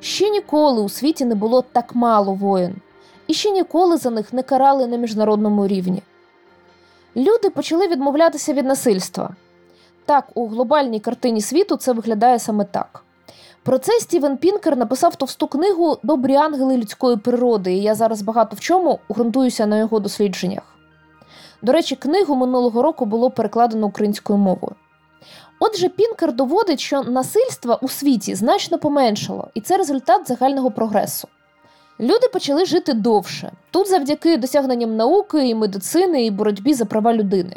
Ще 0.00 0.30
ніколи 0.30 0.82
у 0.82 0.88
світі 0.88 1.24
не 1.24 1.34
було 1.34 1.64
так 1.72 1.94
мало 1.94 2.34
воїн, 2.34 2.76
і 3.26 3.34
ще 3.34 3.50
ніколи 3.50 3.96
за 3.96 4.10
них 4.10 4.32
не 4.32 4.42
карали 4.42 4.86
на 4.86 4.96
міжнародному 4.96 5.66
рівні. 5.66 6.02
Люди 7.18 7.50
почали 7.50 7.88
відмовлятися 7.88 8.52
від 8.52 8.66
насильства. 8.66 9.34
Так, 10.06 10.24
у 10.34 10.48
глобальній 10.48 11.00
картині 11.00 11.40
світу 11.40 11.76
це 11.76 11.92
виглядає 11.92 12.38
саме 12.38 12.64
так. 12.64 13.04
Про 13.62 13.78
це 13.78 13.92
Стівен 13.92 14.36
Пінкер 14.36 14.76
написав 14.76 15.16
товсту 15.16 15.46
книгу 15.46 15.98
Добрі 16.02 16.34
ангели 16.34 16.76
людської 16.76 17.16
природи, 17.16 17.72
і 17.72 17.82
я 17.82 17.94
зараз 17.94 18.22
багато 18.22 18.56
в 18.56 18.60
чому 18.60 18.98
ґрунтуюся 19.10 19.66
на 19.66 19.78
його 19.78 20.00
дослідженнях. 20.00 20.62
До 21.62 21.72
речі, 21.72 21.96
книгу 21.96 22.34
минулого 22.34 22.82
року 22.82 23.04
було 23.04 23.30
перекладено 23.30 23.86
українською 23.86 24.38
мовою. 24.38 24.74
Отже, 25.60 25.88
Пінкер 25.88 26.32
доводить, 26.32 26.80
що 26.80 27.02
насильство 27.02 27.78
у 27.82 27.88
світі 27.88 28.34
значно 28.34 28.78
поменшало, 28.78 29.48
і 29.54 29.60
це 29.60 29.76
результат 29.76 30.28
загального 30.28 30.70
прогресу. 30.70 31.28
Люди 32.00 32.28
почали 32.32 32.64
жити 32.64 32.92
довше, 32.92 33.52
тут 33.70 33.88
завдяки 33.88 34.36
досягненням 34.36 34.96
науки 34.96 35.48
і 35.48 35.54
медицини 35.54 36.26
і 36.26 36.30
боротьбі 36.30 36.74
за 36.74 36.84
права 36.84 37.14
людини. 37.14 37.56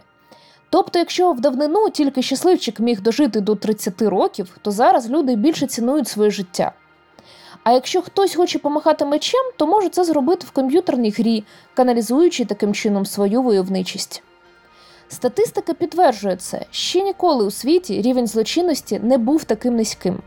Тобто, 0.69 0.99
якщо 0.99 1.31
в 1.31 1.41
давнину 1.41 1.89
тільки 1.89 2.21
щасливчик 2.21 2.79
міг 2.79 3.01
дожити 3.01 3.41
до 3.41 3.55
30 3.55 4.01
років, 4.01 4.57
то 4.61 4.71
зараз 4.71 5.09
люди 5.09 5.35
більше 5.35 5.67
цінують 5.67 6.07
своє 6.07 6.31
життя. 6.31 6.71
А 7.63 7.71
якщо 7.71 8.01
хтось 8.01 8.35
хоче 8.35 8.59
помахати 8.59 9.05
мечем, 9.05 9.51
то 9.57 9.67
може 9.67 9.89
це 9.89 10.03
зробити 10.03 10.45
в 10.47 10.51
комп'ютерній 10.51 11.09
грі, 11.09 11.43
каналізуючи 11.73 12.45
таким 12.45 12.73
чином 12.73 13.05
свою 13.05 13.41
войовничість. 13.41 14.23
Статистика 15.07 15.73
підтверджує 15.73 16.35
це, 16.35 16.65
ще 16.71 17.01
ніколи 17.01 17.45
у 17.45 17.51
світі 17.51 18.01
рівень 18.01 18.27
злочинності 18.27 18.99
не 18.99 19.17
був 19.17 19.43
таким 19.43 19.75
низьким. 19.75 20.19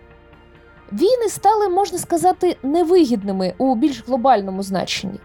Війни 0.93 1.29
стали, 1.29 1.69
можна 1.69 1.99
сказати, 1.99 2.57
невигідними 2.63 3.55
у 3.59 3.75
більш 3.75 4.05
глобальному 4.07 4.63
значенні. 4.63 5.21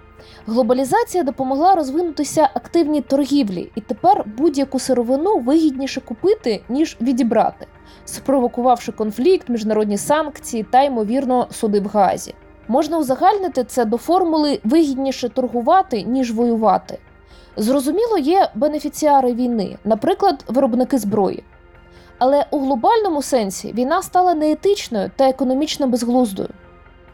Глобалізація 0.47 1.23
допомогла 1.23 1.75
розвинутися 1.75 2.49
активній 2.53 3.01
торгівлі, 3.01 3.71
і 3.75 3.81
тепер 3.81 4.23
будь-яку 4.37 4.79
сировину 4.79 5.37
вигідніше 5.37 6.01
купити, 6.01 6.61
ніж 6.69 6.97
відібрати, 7.01 7.67
спровокувавши 8.05 8.91
конфлікт, 8.91 9.49
міжнародні 9.49 9.97
санкції 9.97 10.65
та, 10.71 10.83
ймовірно, 10.83 11.47
суди 11.51 11.79
в 11.79 11.87
Газі. 11.87 12.33
Можна 12.67 12.97
узагальнити 12.97 13.63
це 13.63 13.85
до 13.85 13.97
формули 13.97 14.59
вигідніше 14.63 15.29
торгувати, 15.29 16.03
ніж 16.03 16.31
воювати. 16.31 16.97
Зрозуміло, 17.57 18.17
є 18.17 18.49
бенефіціари 18.55 19.33
війни, 19.33 19.77
наприклад, 19.83 20.43
виробники 20.47 20.97
зброї. 20.97 21.43
Але 22.19 22.45
у 22.51 22.59
глобальному 22.59 23.21
сенсі 23.21 23.73
війна 23.73 24.01
стала 24.01 24.33
неетичною 24.33 25.11
та 25.15 25.29
економічно 25.29 25.87
безглуздою. 25.87 26.49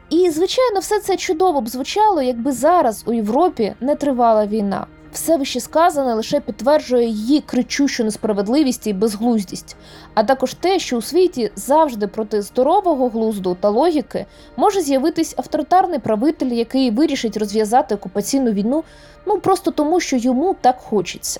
І, 0.10 0.30
звичайно, 0.30 0.80
все 0.80 1.00
це 1.00 1.18
чудово 1.18 1.62
б 1.62 1.70
звучало, 1.70 2.22
якби 2.22 2.52
зараз 2.52 3.04
у 3.08 3.14
Європі 3.14 3.76
не 3.80 3.96
тривала 3.96 4.46
війна. 4.46 4.88
Все 5.16 5.38
вище 5.38 5.60
сказане 5.60 6.14
лише 6.14 6.40
підтверджує 6.40 7.08
її 7.08 7.42
кричущу 7.42 8.04
несправедливість 8.04 8.88
і 8.88 8.94
безглуздість, 8.94 9.76
а 10.14 10.24
також 10.24 10.54
те, 10.54 10.80
що 10.80 10.98
у 10.98 11.02
світі 11.02 11.52
завжди 11.56 12.08
проти 12.08 12.42
здорового 12.42 13.10
глузду 13.10 13.58
та 13.60 13.70
логіки 13.70 14.26
може 14.58 14.82
з'явитись 14.82 15.34
авторитарний 15.38 16.00
правитель, 16.00 16.52
який 16.52 16.92
вирішить 16.92 17.38
розв'язати 17.38 17.96
окупаційну 17.96 18.52
війну, 18.52 18.84
ну 19.26 19.40
просто 19.40 19.72
тому, 19.72 20.00
що 20.00 20.18
йому 20.18 20.56
так 20.62 20.80
хочеться. 20.80 21.40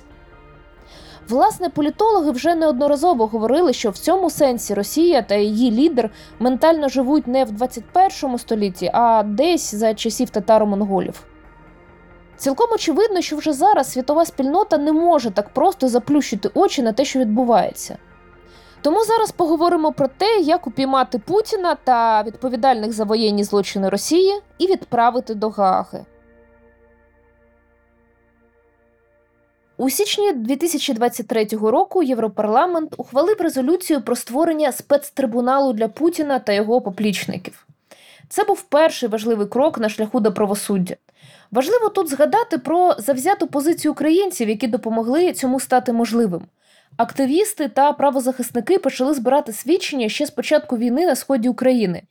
Власне, 1.28 1.68
політологи 1.68 2.30
вже 2.30 2.54
неодноразово 2.54 3.26
говорили, 3.26 3.72
що 3.72 3.90
в 3.90 3.98
цьому 3.98 4.30
сенсі 4.30 4.74
Росія 4.74 5.22
та 5.22 5.34
її 5.34 5.70
лідер 5.70 6.10
ментально 6.38 6.88
живуть 6.88 7.26
не 7.26 7.44
в 7.44 7.50
21 7.50 8.38
столітті, 8.38 8.90
а 8.92 9.22
десь 9.22 9.74
за 9.74 9.94
часів 9.94 10.30
татаро-монголів. 10.30 11.26
Цілком 12.36 12.66
очевидно, 12.72 13.20
що 13.20 13.36
вже 13.36 13.52
зараз 13.52 13.92
світова 13.92 14.24
спільнота 14.24 14.78
не 14.78 14.92
може 14.92 15.30
так 15.30 15.48
просто 15.48 15.88
заплющити 15.88 16.50
очі 16.54 16.82
на 16.82 16.92
те, 16.92 17.04
що 17.04 17.18
відбувається. 17.18 17.98
Тому 18.80 19.04
зараз 19.04 19.30
поговоримо 19.30 19.92
про 19.92 20.08
те, 20.08 20.40
як 20.40 20.66
упіймати 20.66 21.18
Путіна 21.18 21.76
та 21.84 22.22
відповідальних 22.22 22.92
за 22.92 23.04
воєнні 23.04 23.44
злочини 23.44 23.88
Росії 23.88 24.40
і 24.58 24.66
відправити 24.66 25.34
до 25.34 25.48
Гааги. 25.48 26.04
У 29.78 29.90
січні 29.90 30.32
2023 30.32 31.46
року 31.52 32.02
Європарламент 32.02 32.94
ухвалив 32.96 33.36
резолюцію 33.40 34.00
про 34.00 34.16
створення 34.16 34.72
спецтрибуналу 34.72 35.72
для 35.72 35.88
Путіна 35.88 36.38
та 36.38 36.52
його 36.52 36.80
поплічників. 36.80 37.66
Це 38.28 38.44
був 38.44 38.62
перший 38.62 39.08
важливий 39.08 39.46
крок 39.46 39.78
на 39.78 39.88
шляху 39.88 40.20
до 40.20 40.32
правосуддя. 40.32 40.96
Важливо 41.50 41.88
тут 41.88 42.08
згадати 42.08 42.58
про 42.58 42.94
завзяту 42.98 43.46
позицію 43.46 43.92
українців, 43.92 44.48
які 44.48 44.66
допомогли 44.66 45.32
цьому 45.32 45.60
стати 45.60 45.92
можливим. 45.92 46.42
Активісти 46.96 47.68
та 47.68 47.92
правозахисники 47.92 48.78
почали 48.78 49.14
збирати 49.14 49.52
свідчення 49.52 50.08
ще 50.08 50.26
з 50.26 50.30
початку 50.30 50.76
війни 50.76 51.06
на 51.06 51.16
сході 51.16 51.48
України. 51.48 52.02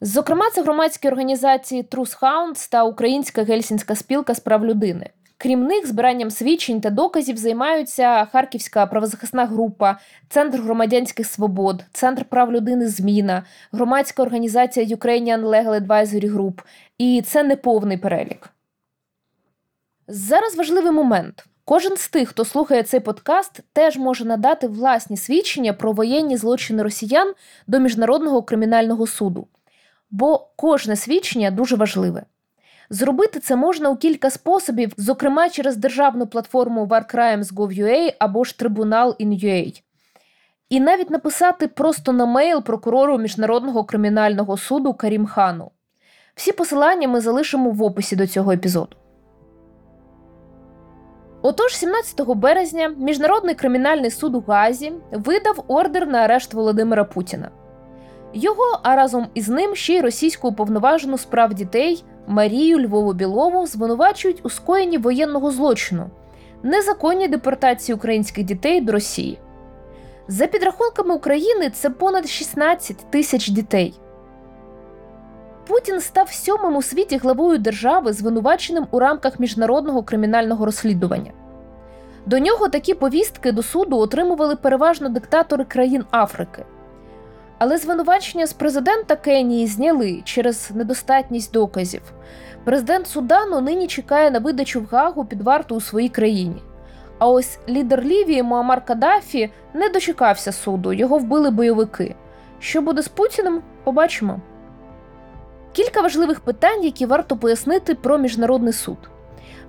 Зокрема, 0.00 0.50
це 0.50 0.62
громадські 0.62 1.08
організації 1.08 1.82
Hounds 1.82 2.70
та 2.70 2.84
Українська 2.84 3.42
гельсінська 3.42 3.94
спілка 3.94 4.34
з 4.34 4.40
прав 4.40 4.66
людини. 4.66 5.10
Крім 5.40 5.64
них, 5.64 5.86
збиранням 5.86 6.30
свідчень 6.30 6.80
та 6.80 6.90
доказів 6.90 7.36
займаються 7.36 8.24
Харківська 8.24 8.86
правозахисна 8.86 9.46
група, 9.46 9.98
Центр 10.28 10.58
громадянських 10.58 11.26
свобод, 11.26 11.84
Центр 11.92 12.24
прав 12.24 12.52
людини 12.52 12.88
Зміна, 12.88 13.44
громадська 13.72 14.22
організація 14.22 14.86
Ukrainian 14.96 15.40
Legal 15.40 15.86
Advisory 15.86 16.32
Group. 16.34 16.60
І 16.98 17.22
це 17.26 17.42
не 17.42 17.56
повний 17.56 17.96
перелік. 17.96 18.50
Зараз 20.08 20.56
важливий 20.56 20.92
момент. 20.92 21.44
Кожен 21.64 21.96
з 21.96 22.08
тих, 22.08 22.28
хто 22.28 22.44
слухає 22.44 22.82
цей 22.82 23.00
подкаст, 23.00 23.60
теж 23.72 23.96
може 23.96 24.24
надати 24.24 24.68
власні 24.68 25.16
свідчення 25.16 25.72
про 25.72 25.92
воєнні 25.92 26.36
злочини 26.36 26.82
росіян 26.82 27.34
до 27.66 27.78
Міжнародного 27.78 28.42
кримінального 28.42 29.06
суду. 29.06 29.46
Бо 30.10 30.48
кожне 30.56 30.96
свідчення 30.96 31.50
дуже 31.50 31.76
важливе. 31.76 32.24
Зробити 32.90 33.40
це 33.40 33.56
можна 33.56 33.90
у 33.90 33.96
кілька 33.96 34.30
способів, 34.30 34.92
зокрема 34.96 35.48
через 35.48 35.76
державну 35.76 36.26
платформу 36.26 36.86
warcrimes.gov.ua 36.86 38.14
або 38.18 38.44
ж 38.44 38.58
Трибунал 38.58 39.16
in.ua. 39.20 39.82
І 40.68 40.80
навіть 40.80 41.10
написати 41.10 41.68
просто 41.68 42.12
на 42.12 42.26
мейл 42.26 42.62
прокурору 42.62 43.18
Міжнародного 43.18 43.84
кримінального 43.84 44.56
суду 44.56 44.94
Карім 44.94 45.26
Хану. 45.26 45.70
Всі 46.34 46.52
посилання 46.52 47.08
ми 47.08 47.20
залишимо 47.20 47.70
в 47.70 47.82
описі 47.82 48.16
до 48.16 48.26
цього 48.26 48.52
епізоду. 48.52 48.96
Отож, 51.42 51.76
17 51.76 52.20
березня 52.28 52.88
Міжнародний 52.88 53.54
кримінальний 53.54 54.10
суд 54.10 54.34
у 54.34 54.40
Газі 54.40 54.92
видав 55.12 55.64
ордер 55.68 56.06
на 56.06 56.18
арешт 56.18 56.54
Володимира 56.54 57.04
Путіна. 57.04 57.50
Його, 58.34 58.80
а 58.82 58.96
разом 58.96 59.26
із 59.34 59.48
ним 59.48 59.74
ще 59.74 59.94
й 59.94 60.00
російську 60.00 60.48
уповноважену 60.48 61.18
справ 61.18 61.54
дітей 61.54 62.04
Марію 62.26 62.80
Львову 62.80 63.12
Білову 63.12 63.66
звинувачують 63.66 64.40
у 64.42 64.50
скоєнні 64.50 64.98
воєнного 64.98 65.50
злочину, 65.50 66.10
незаконні 66.62 67.28
депортації 67.28 67.96
українських 67.96 68.44
дітей 68.44 68.80
до 68.80 68.92
Росії. 68.92 69.38
За 70.28 70.46
підрахунками 70.46 71.14
України, 71.14 71.70
це 71.70 71.90
понад 71.90 72.28
16 72.28 73.10
тисяч 73.10 73.48
дітей. 73.48 73.94
Путін 75.66 76.00
став 76.00 76.32
сьомим 76.32 76.76
у 76.76 76.82
світі 76.82 77.16
главою 77.16 77.58
держави, 77.58 78.12
звинуваченим 78.12 78.86
у 78.90 78.98
рамках 78.98 79.40
міжнародного 79.40 80.02
кримінального 80.02 80.64
розслідування. 80.64 81.32
До 82.26 82.38
нього 82.38 82.68
такі 82.68 82.94
повістки 82.94 83.52
до 83.52 83.62
суду 83.62 83.98
отримували 83.98 84.56
переважно 84.56 85.08
диктатори 85.08 85.64
країн 85.64 86.04
Африки. 86.10 86.64
Але 87.58 87.78
звинувачення 87.78 88.46
з 88.46 88.52
президента 88.52 89.16
Кенії 89.16 89.66
зняли 89.66 90.22
через 90.24 90.70
недостатність 90.74 91.52
доказів. 91.52 92.02
Президент 92.64 93.06
Судану 93.06 93.60
нині 93.60 93.86
чекає 93.86 94.30
на 94.30 94.38
видачу 94.38 94.80
в 94.80 94.84
Гагу 94.84 95.24
під 95.24 95.42
варту 95.42 95.74
у 95.74 95.80
своїй 95.80 96.08
країні. 96.08 96.62
А 97.18 97.28
ось 97.28 97.58
лідер 97.68 98.02
Лівії 98.02 98.42
Муамар 98.42 98.84
Каддафі 98.84 99.50
не 99.74 99.88
дочекався 99.88 100.52
суду, 100.52 100.92
його 100.92 101.18
вбили 101.18 101.50
бойовики. 101.50 102.14
Що 102.58 102.82
буде 102.82 103.02
з 103.02 103.08
Путіним, 103.08 103.62
побачимо. 103.84 104.40
Кілька 105.72 106.00
важливих 106.00 106.40
питань, 106.40 106.84
які 106.84 107.06
варто 107.06 107.36
пояснити 107.36 107.94
про 107.94 108.18
міжнародний 108.18 108.72
суд. 108.72 108.98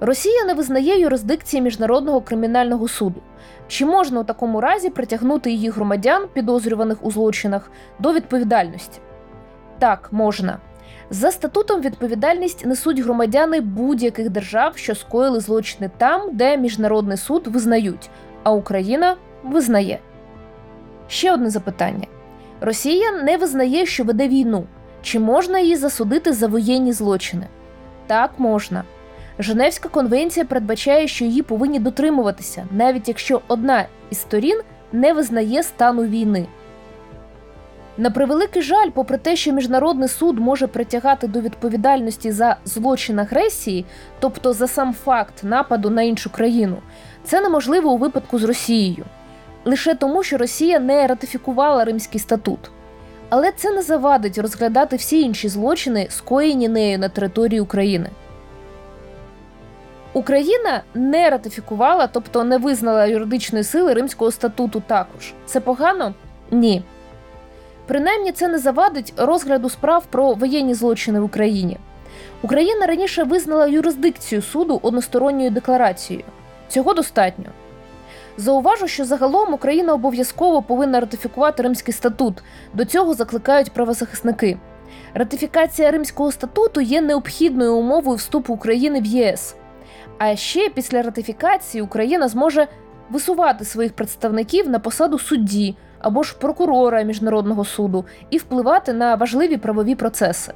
Росія 0.02 0.46
не 0.46 0.54
визнає 0.54 1.00
юрисдикції 1.00 1.62
міжнародного 1.62 2.22
кримінального 2.22 2.88
суду. 2.88 3.22
Чи 3.68 3.86
можна 3.86 4.20
у 4.20 4.24
такому 4.24 4.62
разі 4.62 4.90
притягнути 4.90 5.52
її 5.52 5.70
громадян, 5.70 6.28
підозрюваних 6.34 6.98
у 7.06 7.12
злочинах, 7.12 7.72
до 8.00 8.14
відповідальності? 8.14 9.00
Так, 9.80 10.10
можна. 10.12 10.58
За 11.10 11.32
статутом 11.32 11.82
відповідальність 11.82 12.66
несуть 12.66 13.00
громадяни 13.00 13.62
будь-яких 13.62 14.30
держав, 14.30 14.78
що 14.78 14.96
скоїли 14.96 15.40
злочини 15.40 15.92
там, 15.98 16.30
де 16.34 16.58
міжнародний 16.58 17.18
суд 17.18 17.48
визнають, 17.48 18.10
а 18.44 18.52
Україна 18.52 19.16
визнає. 19.44 20.00
Ще 21.08 21.34
одне 21.34 21.50
запитання: 21.50 22.08
Росія 22.62 23.12
не 23.12 23.38
визнає, 23.38 23.86
що 23.86 24.04
веде 24.04 24.28
війну. 24.28 24.68
Чи 25.02 25.20
можна 25.20 25.60
її 25.60 25.76
засудити 25.76 26.34
за 26.34 26.48
воєнні 26.48 26.94
злочини? 26.94 27.48
Так 28.08 28.32
можна. 28.38 28.84
Женевська 29.42 29.90
конвенція 29.90 30.46
передбачає, 30.46 31.08
що 31.08 31.26
її 31.26 31.42
повинні 31.42 31.80
дотримуватися, 31.80 32.68
навіть 32.72 33.08
якщо 33.08 33.42
одна 33.48 33.86
із 34.12 34.18
сторін 34.18 34.62
не 34.92 35.14
визнає 35.14 35.64
стану 35.64 36.04
війни. 36.04 36.48
На 37.98 38.12
превеликий 38.12 38.62
жаль, 38.62 38.90
попри 38.90 39.18
те, 39.18 39.36
що 39.36 39.52
міжнародний 39.52 40.08
суд 40.08 40.40
може 40.40 40.68
притягати 40.68 41.28
до 41.28 41.42
відповідальності 41.42 42.32
за 42.32 42.58
злочин 42.66 43.20
агресії, 43.20 43.86
тобто 44.20 44.54
за 44.54 44.68
сам 44.68 44.94
факт 44.94 45.44
нападу 45.44 45.90
на 45.90 46.02
іншу 46.02 46.30
країну, 46.30 46.78
це 47.24 47.42
неможливо 47.42 47.92
у 47.92 47.98
випадку 47.98 48.40
з 48.40 48.44
Росією, 48.44 49.06
лише 49.66 49.96
тому, 49.96 50.24
що 50.24 50.38
Росія 50.38 50.80
не 50.80 51.08
ратифікувала 51.08 51.86
Римський 51.86 52.20
статут. 52.20 52.60
Але 53.30 53.52
це 53.52 53.72
не 53.72 53.82
завадить 53.82 54.38
розглядати 54.38 54.96
всі 54.96 55.22
інші 55.22 55.50
злочини, 55.50 56.08
скоєні 56.10 56.68
нею 56.68 57.00
на 57.00 57.10
території 57.10 57.62
України. 57.62 58.10
Україна 60.14 60.84
не 60.94 61.30
ратифікувала, 61.30 62.08
тобто 62.08 62.44
не 62.44 62.58
визнала 62.58 63.06
юридичної 63.06 63.64
сили 63.64 63.94
Римського 63.94 64.32
статуту 64.32 64.84
також. 64.88 65.34
Це 65.46 65.60
погано? 65.60 66.14
Ні. 66.52 66.84
Принаймні 67.88 68.32
це 68.32 68.48
не 68.48 68.58
завадить 68.58 69.14
розгляду 69.18 69.70
справ 69.70 70.06
про 70.10 70.34
воєнні 70.34 70.74
злочини 70.74 71.20
в 71.20 71.24
Україні. 71.24 71.78
Україна 72.42 72.86
раніше 72.86 73.24
визнала 73.24 73.68
юрисдикцію 73.68 74.42
суду 74.42 74.80
односторонньою 74.84 75.50
декларацією. 75.50 76.26
Цього 76.68 76.94
достатньо. 76.94 77.46
Зауважу, 78.38 78.88
що 78.88 79.06
загалом 79.06 79.54
Україна 79.54 79.94
обов'язково 79.94 80.62
повинна 80.62 81.00
ратифікувати 81.00 81.64
Римський 81.64 81.94
статут. 81.94 82.44
До 82.74 82.86
цього 82.86 83.14
закликають 83.14 83.72
правозахисники. 83.72 84.58
Ратифікація 85.14 85.92
Римського 85.92 86.32
статуту 86.32 86.82
є 86.82 87.02
необхідною 87.02 87.76
умовою 87.76 88.18
вступу 88.18 88.54
України 88.54 89.02
в 89.02 89.06
ЄС. 89.06 89.56
А 90.20 90.36
ще 90.36 90.70
після 90.70 91.02
ратифікації 91.02 91.82
Україна 91.82 92.28
зможе 92.28 92.68
висувати 93.10 93.66
своїх 93.66 93.94
представників 93.94 94.70
на 94.70 94.80
посаду 94.80 95.20
судді 95.20 95.76
або 96.00 96.24
ж 96.24 96.36
прокурора 96.40 97.02
міжнародного 97.02 97.66
суду 97.66 98.06
і 98.30 98.38
впливати 98.38 98.94
на 98.94 99.16
важливі 99.16 99.58
правові 99.58 99.96
процеси. 99.96 100.54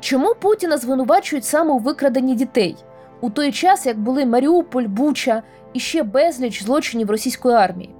Чому 0.00 0.34
Путіна 0.40 0.76
звинувачують 0.76 1.44
саме 1.44 1.72
у 1.72 1.78
викраденні 1.78 2.34
дітей 2.34 2.76
у 3.20 3.30
той 3.30 3.52
час, 3.52 3.86
як 3.86 3.98
були 3.98 4.26
Маріуполь, 4.26 4.84
Буча 4.84 5.42
і 5.72 5.80
ще 5.80 6.02
безліч 6.02 6.62
злочинів 6.62 7.10
російської 7.10 7.54
армії? 7.54 7.94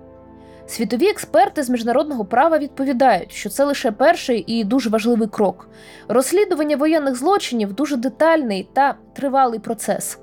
Світові 0.66 1.09
експерти 1.09 1.62
з 1.62 1.70
міжнародного 1.70 2.24
права 2.24 2.59
відповідають, 2.59 3.33
що 3.33 3.48
це 3.50 3.64
лише 3.64 3.92
перший 3.92 4.44
і 4.46 4.64
дуже 4.64 4.90
важливий 4.90 5.29
крок. 5.29 5.68
Розслідування 6.09 6.77
воєнних 6.77 7.16
злочинів 7.16 7.72
дуже 7.72 7.96
детальний 7.96 8.68
та 8.72 8.94
тривалий 9.12 9.59
процес. 9.59 10.18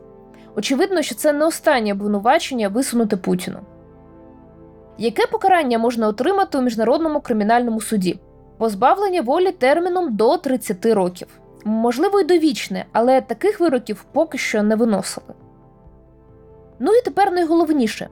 Очевидно, 0.56 1.02
що 1.02 1.16
це 1.16 1.34
не 1.34 1.46
останнє 1.46 1.92
обвинувачення 1.92 2.70
висунуте 2.70 3.18
Путіну. 3.18 3.60
Яке 4.98 5.28
покарання 5.28 5.78
можна 5.78 6.08
отримати 6.08 6.58
у 6.58 6.62
міжнародному 6.62 7.22
кримінальному 7.22 7.82
суді? 7.82 8.20
Позбавлення 8.58 9.22
волі 9.22 9.52
терміном 9.52 10.16
до 10.16 10.38
30 10.38 10.86
років. 10.86 11.28
Можливо, 11.66 12.20
й 12.20 12.24
довічне, 12.24 12.86
але 12.92 13.22
таких 13.22 13.60
вироків 13.60 14.06
поки 14.12 14.38
що 14.38 14.64
не 14.64 14.76
виносили. 14.76 15.34
Ну 16.80 16.94
і 16.94 17.02
тепер 17.02 17.32
найголовніше 17.32 18.10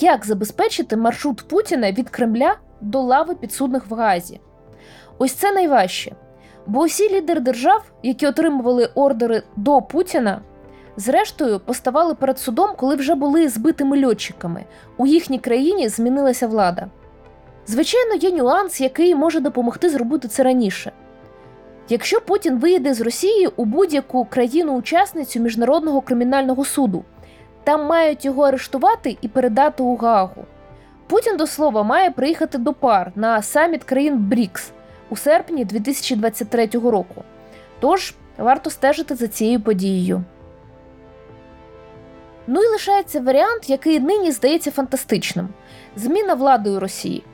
як 0.00 0.26
забезпечити 0.26 0.96
маршрут 0.96 1.48
Путіна 1.48 1.92
від 1.92 2.10
Кремля 2.10 2.56
до 2.80 3.00
лави 3.00 3.34
підсудних 3.34 3.86
в 3.90 3.94
Газі? 3.94 4.40
Ось 5.18 5.32
це 5.32 5.52
найважче. 5.52 6.12
Бо 6.66 6.80
усі 6.80 7.14
лідери 7.14 7.40
держав, 7.40 7.84
які 8.02 8.26
отримували 8.26 8.90
ордери 8.94 9.42
до 9.56 9.82
Путіна, 9.82 10.40
зрештою 10.96 11.60
поставали 11.60 12.14
перед 12.14 12.38
судом, 12.38 12.70
коли 12.76 12.96
вже 12.96 13.14
були 13.14 13.48
збитими 13.48 14.06
льотчиками. 14.06 14.64
У 14.96 15.06
їхній 15.06 15.38
країні 15.38 15.88
змінилася 15.88 16.46
влада. 16.46 16.86
Звичайно, 17.66 18.14
є 18.14 18.30
нюанс, 18.30 18.80
який 18.80 19.14
може 19.14 19.40
допомогти 19.40 19.90
зробити 19.90 20.28
це 20.28 20.42
раніше. 20.42 20.92
Якщо 21.88 22.20
Путін 22.20 22.58
виїде 22.58 22.94
з 22.94 23.00
Росії 23.00 23.48
у 23.56 23.64
будь-яку 23.64 24.24
країну-учасницю 24.24 25.40
міжнародного 25.40 26.00
кримінального 26.00 26.64
суду, 26.64 27.04
там 27.64 27.86
мають 27.86 28.24
його 28.24 28.42
арештувати 28.42 29.16
і 29.20 29.28
передати 29.28 29.82
у 29.82 29.96
Гаагу. 29.96 30.44
Путін 31.06 31.36
до 31.36 31.46
слова 31.46 31.82
має 31.82 32.10
приїхати 32.10 32.58
до 32.58 32.72
пар 32.72 33.12
на 33.14 33.42
саміт 33.42 33.84
країн 33.84 34.18
БРІКС 34.18 34.72
у 35.10 35.16
серпні 35.16 35.64
2023 35.64 36.66
року. 36.66 37.22
Тож 37.80 38.14
варто 38.38 38.70
стежити 38.70 39.14
за 39.14 39.28
цією 39.28 39.60
подією. 39.60 40.24
Ну 42.46 42.62
і 42.62 42.68
лишається 42.68 43.20
варіант, 43.20 43.70
який 43.70 44.00
нині 44.00 44.32
здається 44.32 44.70
фантастичним: 44.70 45.48
зміна 45.96 46.34
влади 46.34 46.70
у 46.70 46.80
Росії. 46.80 47.24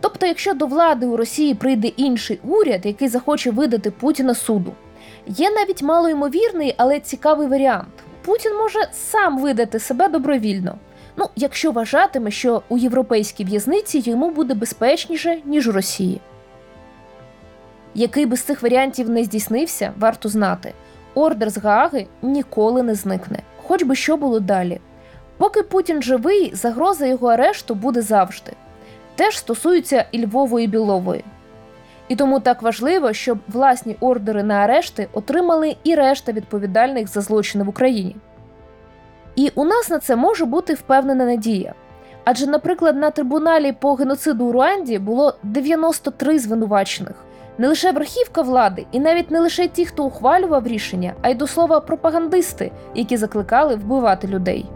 Тобто, 0.00 0.26
якщо 0.26 0.54
до 0.54 0.66
влади 0.66 1.06
у 1.06 1.16
Росії 1.16 1.54
прийде 1.54 1.88
інший 1.88 2.40
уряд, 2.44 2.86
який 2.86 3.08
захоче 3.08 3.50
видати 3.50 3.90
Путіна 3.90 4.34
суду, 4.34 4.72
є 5.26 5.50
навіть 5.50 5.82
малоймовірний, 5.82 6.74
але 6.76 7.00
цікавий 7.00 7.48
варіант. 7.48 7.92
Путін 8.24 8.56
може 8.56 8.88
сам 8.92 9.42
видати 9.42 9.78
себе 9.78 10.08
добровільно. 10.08 10.78
Ну, 11.16 11.26
якщо 11.36 11.72
вважатиме, 11.72 12.30
що 12.30 12.62
у 12.68 12.78
європейській 12.78 13.44
в'язниці 13.44 13.98
йому 13.98 14.30
буде 14.30 14.54
безпечніше, 14.54 15.38
ніж 15.44 15.68
у 15.68 15.72
Росії. 15.72 16.20
Який 17.94 18.26
би 18.26 18.36
з 18.36 18.42
цих 18.42 18.62
варіантів 18.62 19.10
не 19.10 19.24
здійснився, 19.24 19.92
варто 19.98 20.28
знати, 20.28 20.72
ордер 21.14 21.50
з 21.50 21.58
Гааги 21.58 22.06
ніколи 22.22 22.82
не 22.82 22.94
зникне, 22.94 23.38
хоч 23.62 23.82
би 23.82 23.94
що 23.94 24.16
було 24.16 24.40
далі. 24.40 24.80
Поки 25.36 25.62
Путін 25.62 26.02
живий, 26.02 26.50
загроза 26.54 27.06
його 27.06 27.26
арешту 27.26 27.74
буде 27.74 28.02
завжди. 28.02 28.52
Теж 29.14 29.38
стосується 29.38 30.04
і 30.12 30.26
Львової 30.26 30.66
Білової. 30.66 31.24
І 32.12 32.16
тому 32.16 32.40
так 32.40 32.62
важливо, 32.62 33.12
щоб 33.12 33.38
власні 33.48 33.96
ордери 34.00 34.42
на 34.42 34.54
арешти 34.54 35.08
отримали 35.12 35.76
і 35.84 35.94
решта 35.94 36.32
відповідальних 36.32 37.08
за 37.08 37.20
злочини 37.20 37.64
в 37.64 37.68
Україні. 37.68 38.16
І 39.36 39.50
у 39.54 39.64
нас 39.64 39.90
на 39.90 39.98
це 39.98 40.16
може 40.16 40.44
бути 40.44 40.74
впевнена 40.74 41.24
надія. 41.24 41.74
Адже, 42.24 42.46
наприклад, 42.46 42.96
на 42.96 43.10
трибуналі 43.10 43.72
по 43.72 43.94
геноциду 43.94 44.44
у 44.44 44.52
Руанді 44.52 44.98
було 44.98 45.34
93 45.42 46.38
звинувачених. 46.38 47.14
Не 47.58 47.68
лише 47.68 47.92
верхівка 47.92 48.42
влади, 48.42 48.86
і 48.92 49.00
навіть 49.00 49.30
не 49.30 49.40
лише 49.40 49.68
ті, 49.68 49.86
хто 49.86 50.04
ухвалював 50.04 50.66
рішення, 50.66 51.14
а 51.22 51.28
й 51.28 51.34
до 51.34 51.46
слова 51.46 51.80
пропагандисти, 51.80 52.70
які 52.94 53.16
закликали 53.16 53.74
вбивати 53.74 54.28
людей. 54.28 54.66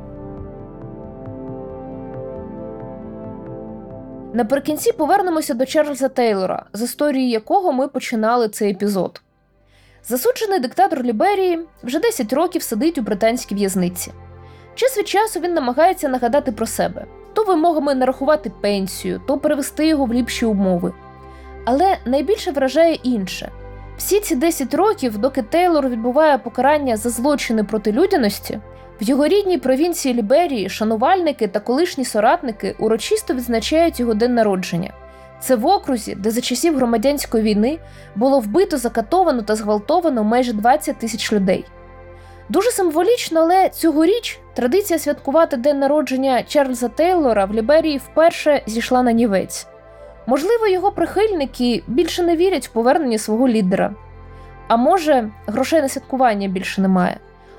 Наприкінці 4.36 4.92
повернемося 4.92 5.54
до 5.54 5.66
Чарльза 5.66 6.08
Тейлора, 6.08 6.64
з 6.72 6.82
історії 6.82 7.30
якого 7.30 7.72
ми 7.72 7.88
починали 7.88 8.48
цей 8.48 8.70
епізод. 8.70 9.22
Засуджений 10.04 10.60
диктатор 10.60 11.02
Ліберії 11.02 11.58
вже 11.82 11.98
10 11.98 12.32
років 12.32 12.62
сидить 12.62 12.98
у 12.98 13.02
британській 13.02 13.54
в'язниці. 13.54 14.12
Час 14.74 14.98
від 14.98 15.08
часу 15.08 15.40
він 15.40 15.54
намагається 15.54 16.08
нагадати 16.08 16.52
про 16.52 16.66
себе 16.66 17.06
то 17.32 17.44
вимогами 17.44 17.94
нарахувати 17.94 18.52
пенсію, 18.60 19.20
то 19.26 19.38
перевести 19.38 19.86
його 19.86 20.04
в 20.04 20.12
ліпші 20.12 20.46
умови. 20.46 20.92
Але 21.64 21.96
найбільше 22.04 22.50
вражає 22.50 22.94
інше. 22.94 23.50
Всі 23.98 24.20
ці 24.20 24.36
10 24.36 24.74
років, 24.74 25.18
доки 25.18 25.42
Тейлор 25.42 25.88
відбуває 25.88 26.38
покарання 26.38 26.96
за 26.96 27.10
злочини 27.10 27.64
проти 27.64 27.92
людяності, 27.92 28.60
в 29.00 29.04
його 29.04 29.26
рідній 29.26 29.58
провінції 29.58 30.14
Ліберії 30.14 30.68
шанувальники 30.68 31.48
та 31.48 31.60
колишні 31.60 32.04
соратники 32.04 32.76
урочисто 32.78 33.34
відзначають 33.34 34.00
його 34.00 34.14
день 34.14 34.34
народження. 34.34 34.92
Це 35.40 35.56
в 35.56 35.66
окрузі, 35.66 36.14
де 36.14 36.30
за 36.30 36.40
часів 36.40 36.76
громадянської 36.76 37.44
війни 37.44 37.78
було 38.14 38.40
вбито, 38.40 38.76
закатовано 38.76 39.42
та 39.42 39.54
зґвалтовано 39.56 40.24
майже 40.24 40.52
20 40.52 40.98
тисяч 40.98 41.32
людей. 41.32 41.64
Дуже 42.48 42.70
символічно, 42.70 43.40
але 43.40 43.68
цьогоріч 43.68 44.40
традиція 44.54 44.98
святкувати 44.98 45.56
день 45.56 45.78
народження 45.78 46.42
Чарльза 46.42 46.88
Тейлора 46.88 47.44
в 47.44 47.54
Ліберії 47.54 47.98
вперше 47.98 48.62
зійшла 48.66 49.02
на 49.02 49.12
нівець. 49.12 49.66
Можливо, 50.26 50.66
його 50.66 50.92
прихильники 50.92 51.82
більше 51.86 52.22
не 52.22 52.36
вірять 52.36 52.68
в 52.68 52.72
повернення 52.72 53.18
свого 53.18 53.48
лідера. 53.48 53.94
А 54.68 54.76
може, 54.76 55.30
грошей 55.46 55.82
на 55.82 55.88
святкування 55.88 56.48
більше 56.48 56.80
немає. 56.80 57.18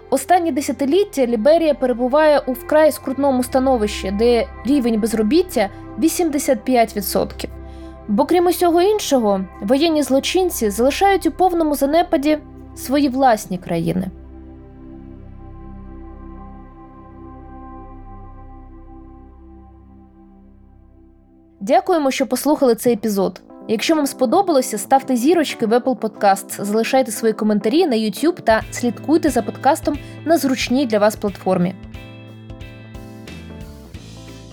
Останні 0.09 0.51
десятиліття 0.51 1.25
Ліберія 1.25 1.73
перебуває 1.73 2.39
у 2.39 2.53
вкрай 2.53 2.91
скрутному 2.91 3.43
становищі, 3.43 4.11
де 4.11 4.47
рівень 4.65 4.99
безробіття 4.99 5.69
85%. 5.99 7.45
Бо 8.07 8.25
крім 8.25 8.45
усього 8.45 8.81
іншого, 8.81 9.41
воєнні 9.61 10.03
злочинці 10.03 10.69
залишають 10.69 11.25
у 11.25 11.31
повному 11.31 11.75
занепаді 11.75 12.37
свої 12.75 13.09
власні 13.09 13.57
країни. 13.57 14.07
Дякуємо, 21.59 22.11
що 22.11 22.27
послухали 22.27 22.75
цей 22.75 22.93
епізод. 22.93 23.41
Якщо 23.69 23.95
вам 23.95 24.07
сподобалося, 24.07 24.77
ставте 24.77 25.15
зірочки 25.15 25.65
в 25.65 25.73
Apple 25.73 25.95
Podcasts, 25.95 26.63
залишайте 26.63 27.11
свої 27.11 27.33
коментарі 27.33 27.87
на 27.87 27.95
YouTube 27.95 28.41
та 28.41 28.61
слідкуйте 28.71 29.29
за 29.29 29.41
подкастом 29.41 29.97
на 30.25 30.37
зручній 30.37 30.85
для 30.85 30.99
вас 30.99 31.15
платформі. 31.15 31.75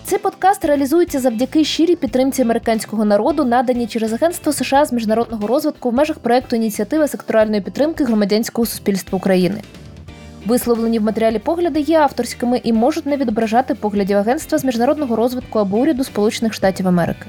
Цей 0.05 0.19
подкаст 0.19 0.65
реалізується 0.65 1.21
завдяки 1.21 1.65
щирій 1.65 1.97
підтримці 1.97 2.43
американського 2.43 3.05
народу, 3.05 3.45
надані 3.45 3.87
через 3.87 4.13
Агентство 4.13 4.53
США 4.53 4.85
з 4.85 4.93
міжнародного 4.93 5.47
розвитку 5.47 5.91
в 5.91 5.95
межах 5.95 6.19
проекту 6.19 6.57
ініціативи 6.57 7.09
секторальної 7.09 7.61
підтримки 7.61 8.05
громадянського 8.05 8.67
суспільства 8.67 9.17
України. 9.17 9.63
Висловлені 10.47 10.99
в 10.99 11.03
матеріалі 11.03 11.39
погляди 11.39 11.81
є 11.81 11.99
авторськими 11.99 12.61
і 12.65 12.73
можуть 12.73 13.07
не 13.07 13.17
відображати 13.17 13.75
поглядів 13.75 14.17
агентства 14.17 14.59
з 14.59 14.65
міжнародного 14.65 15.17
розвитку 15.17 15.59
або 15.59 15.77
уряду 15.77 16.05
Сполучених 16.05 16.55
Штатів 16.55 16.89
Америки. 16.89 17.27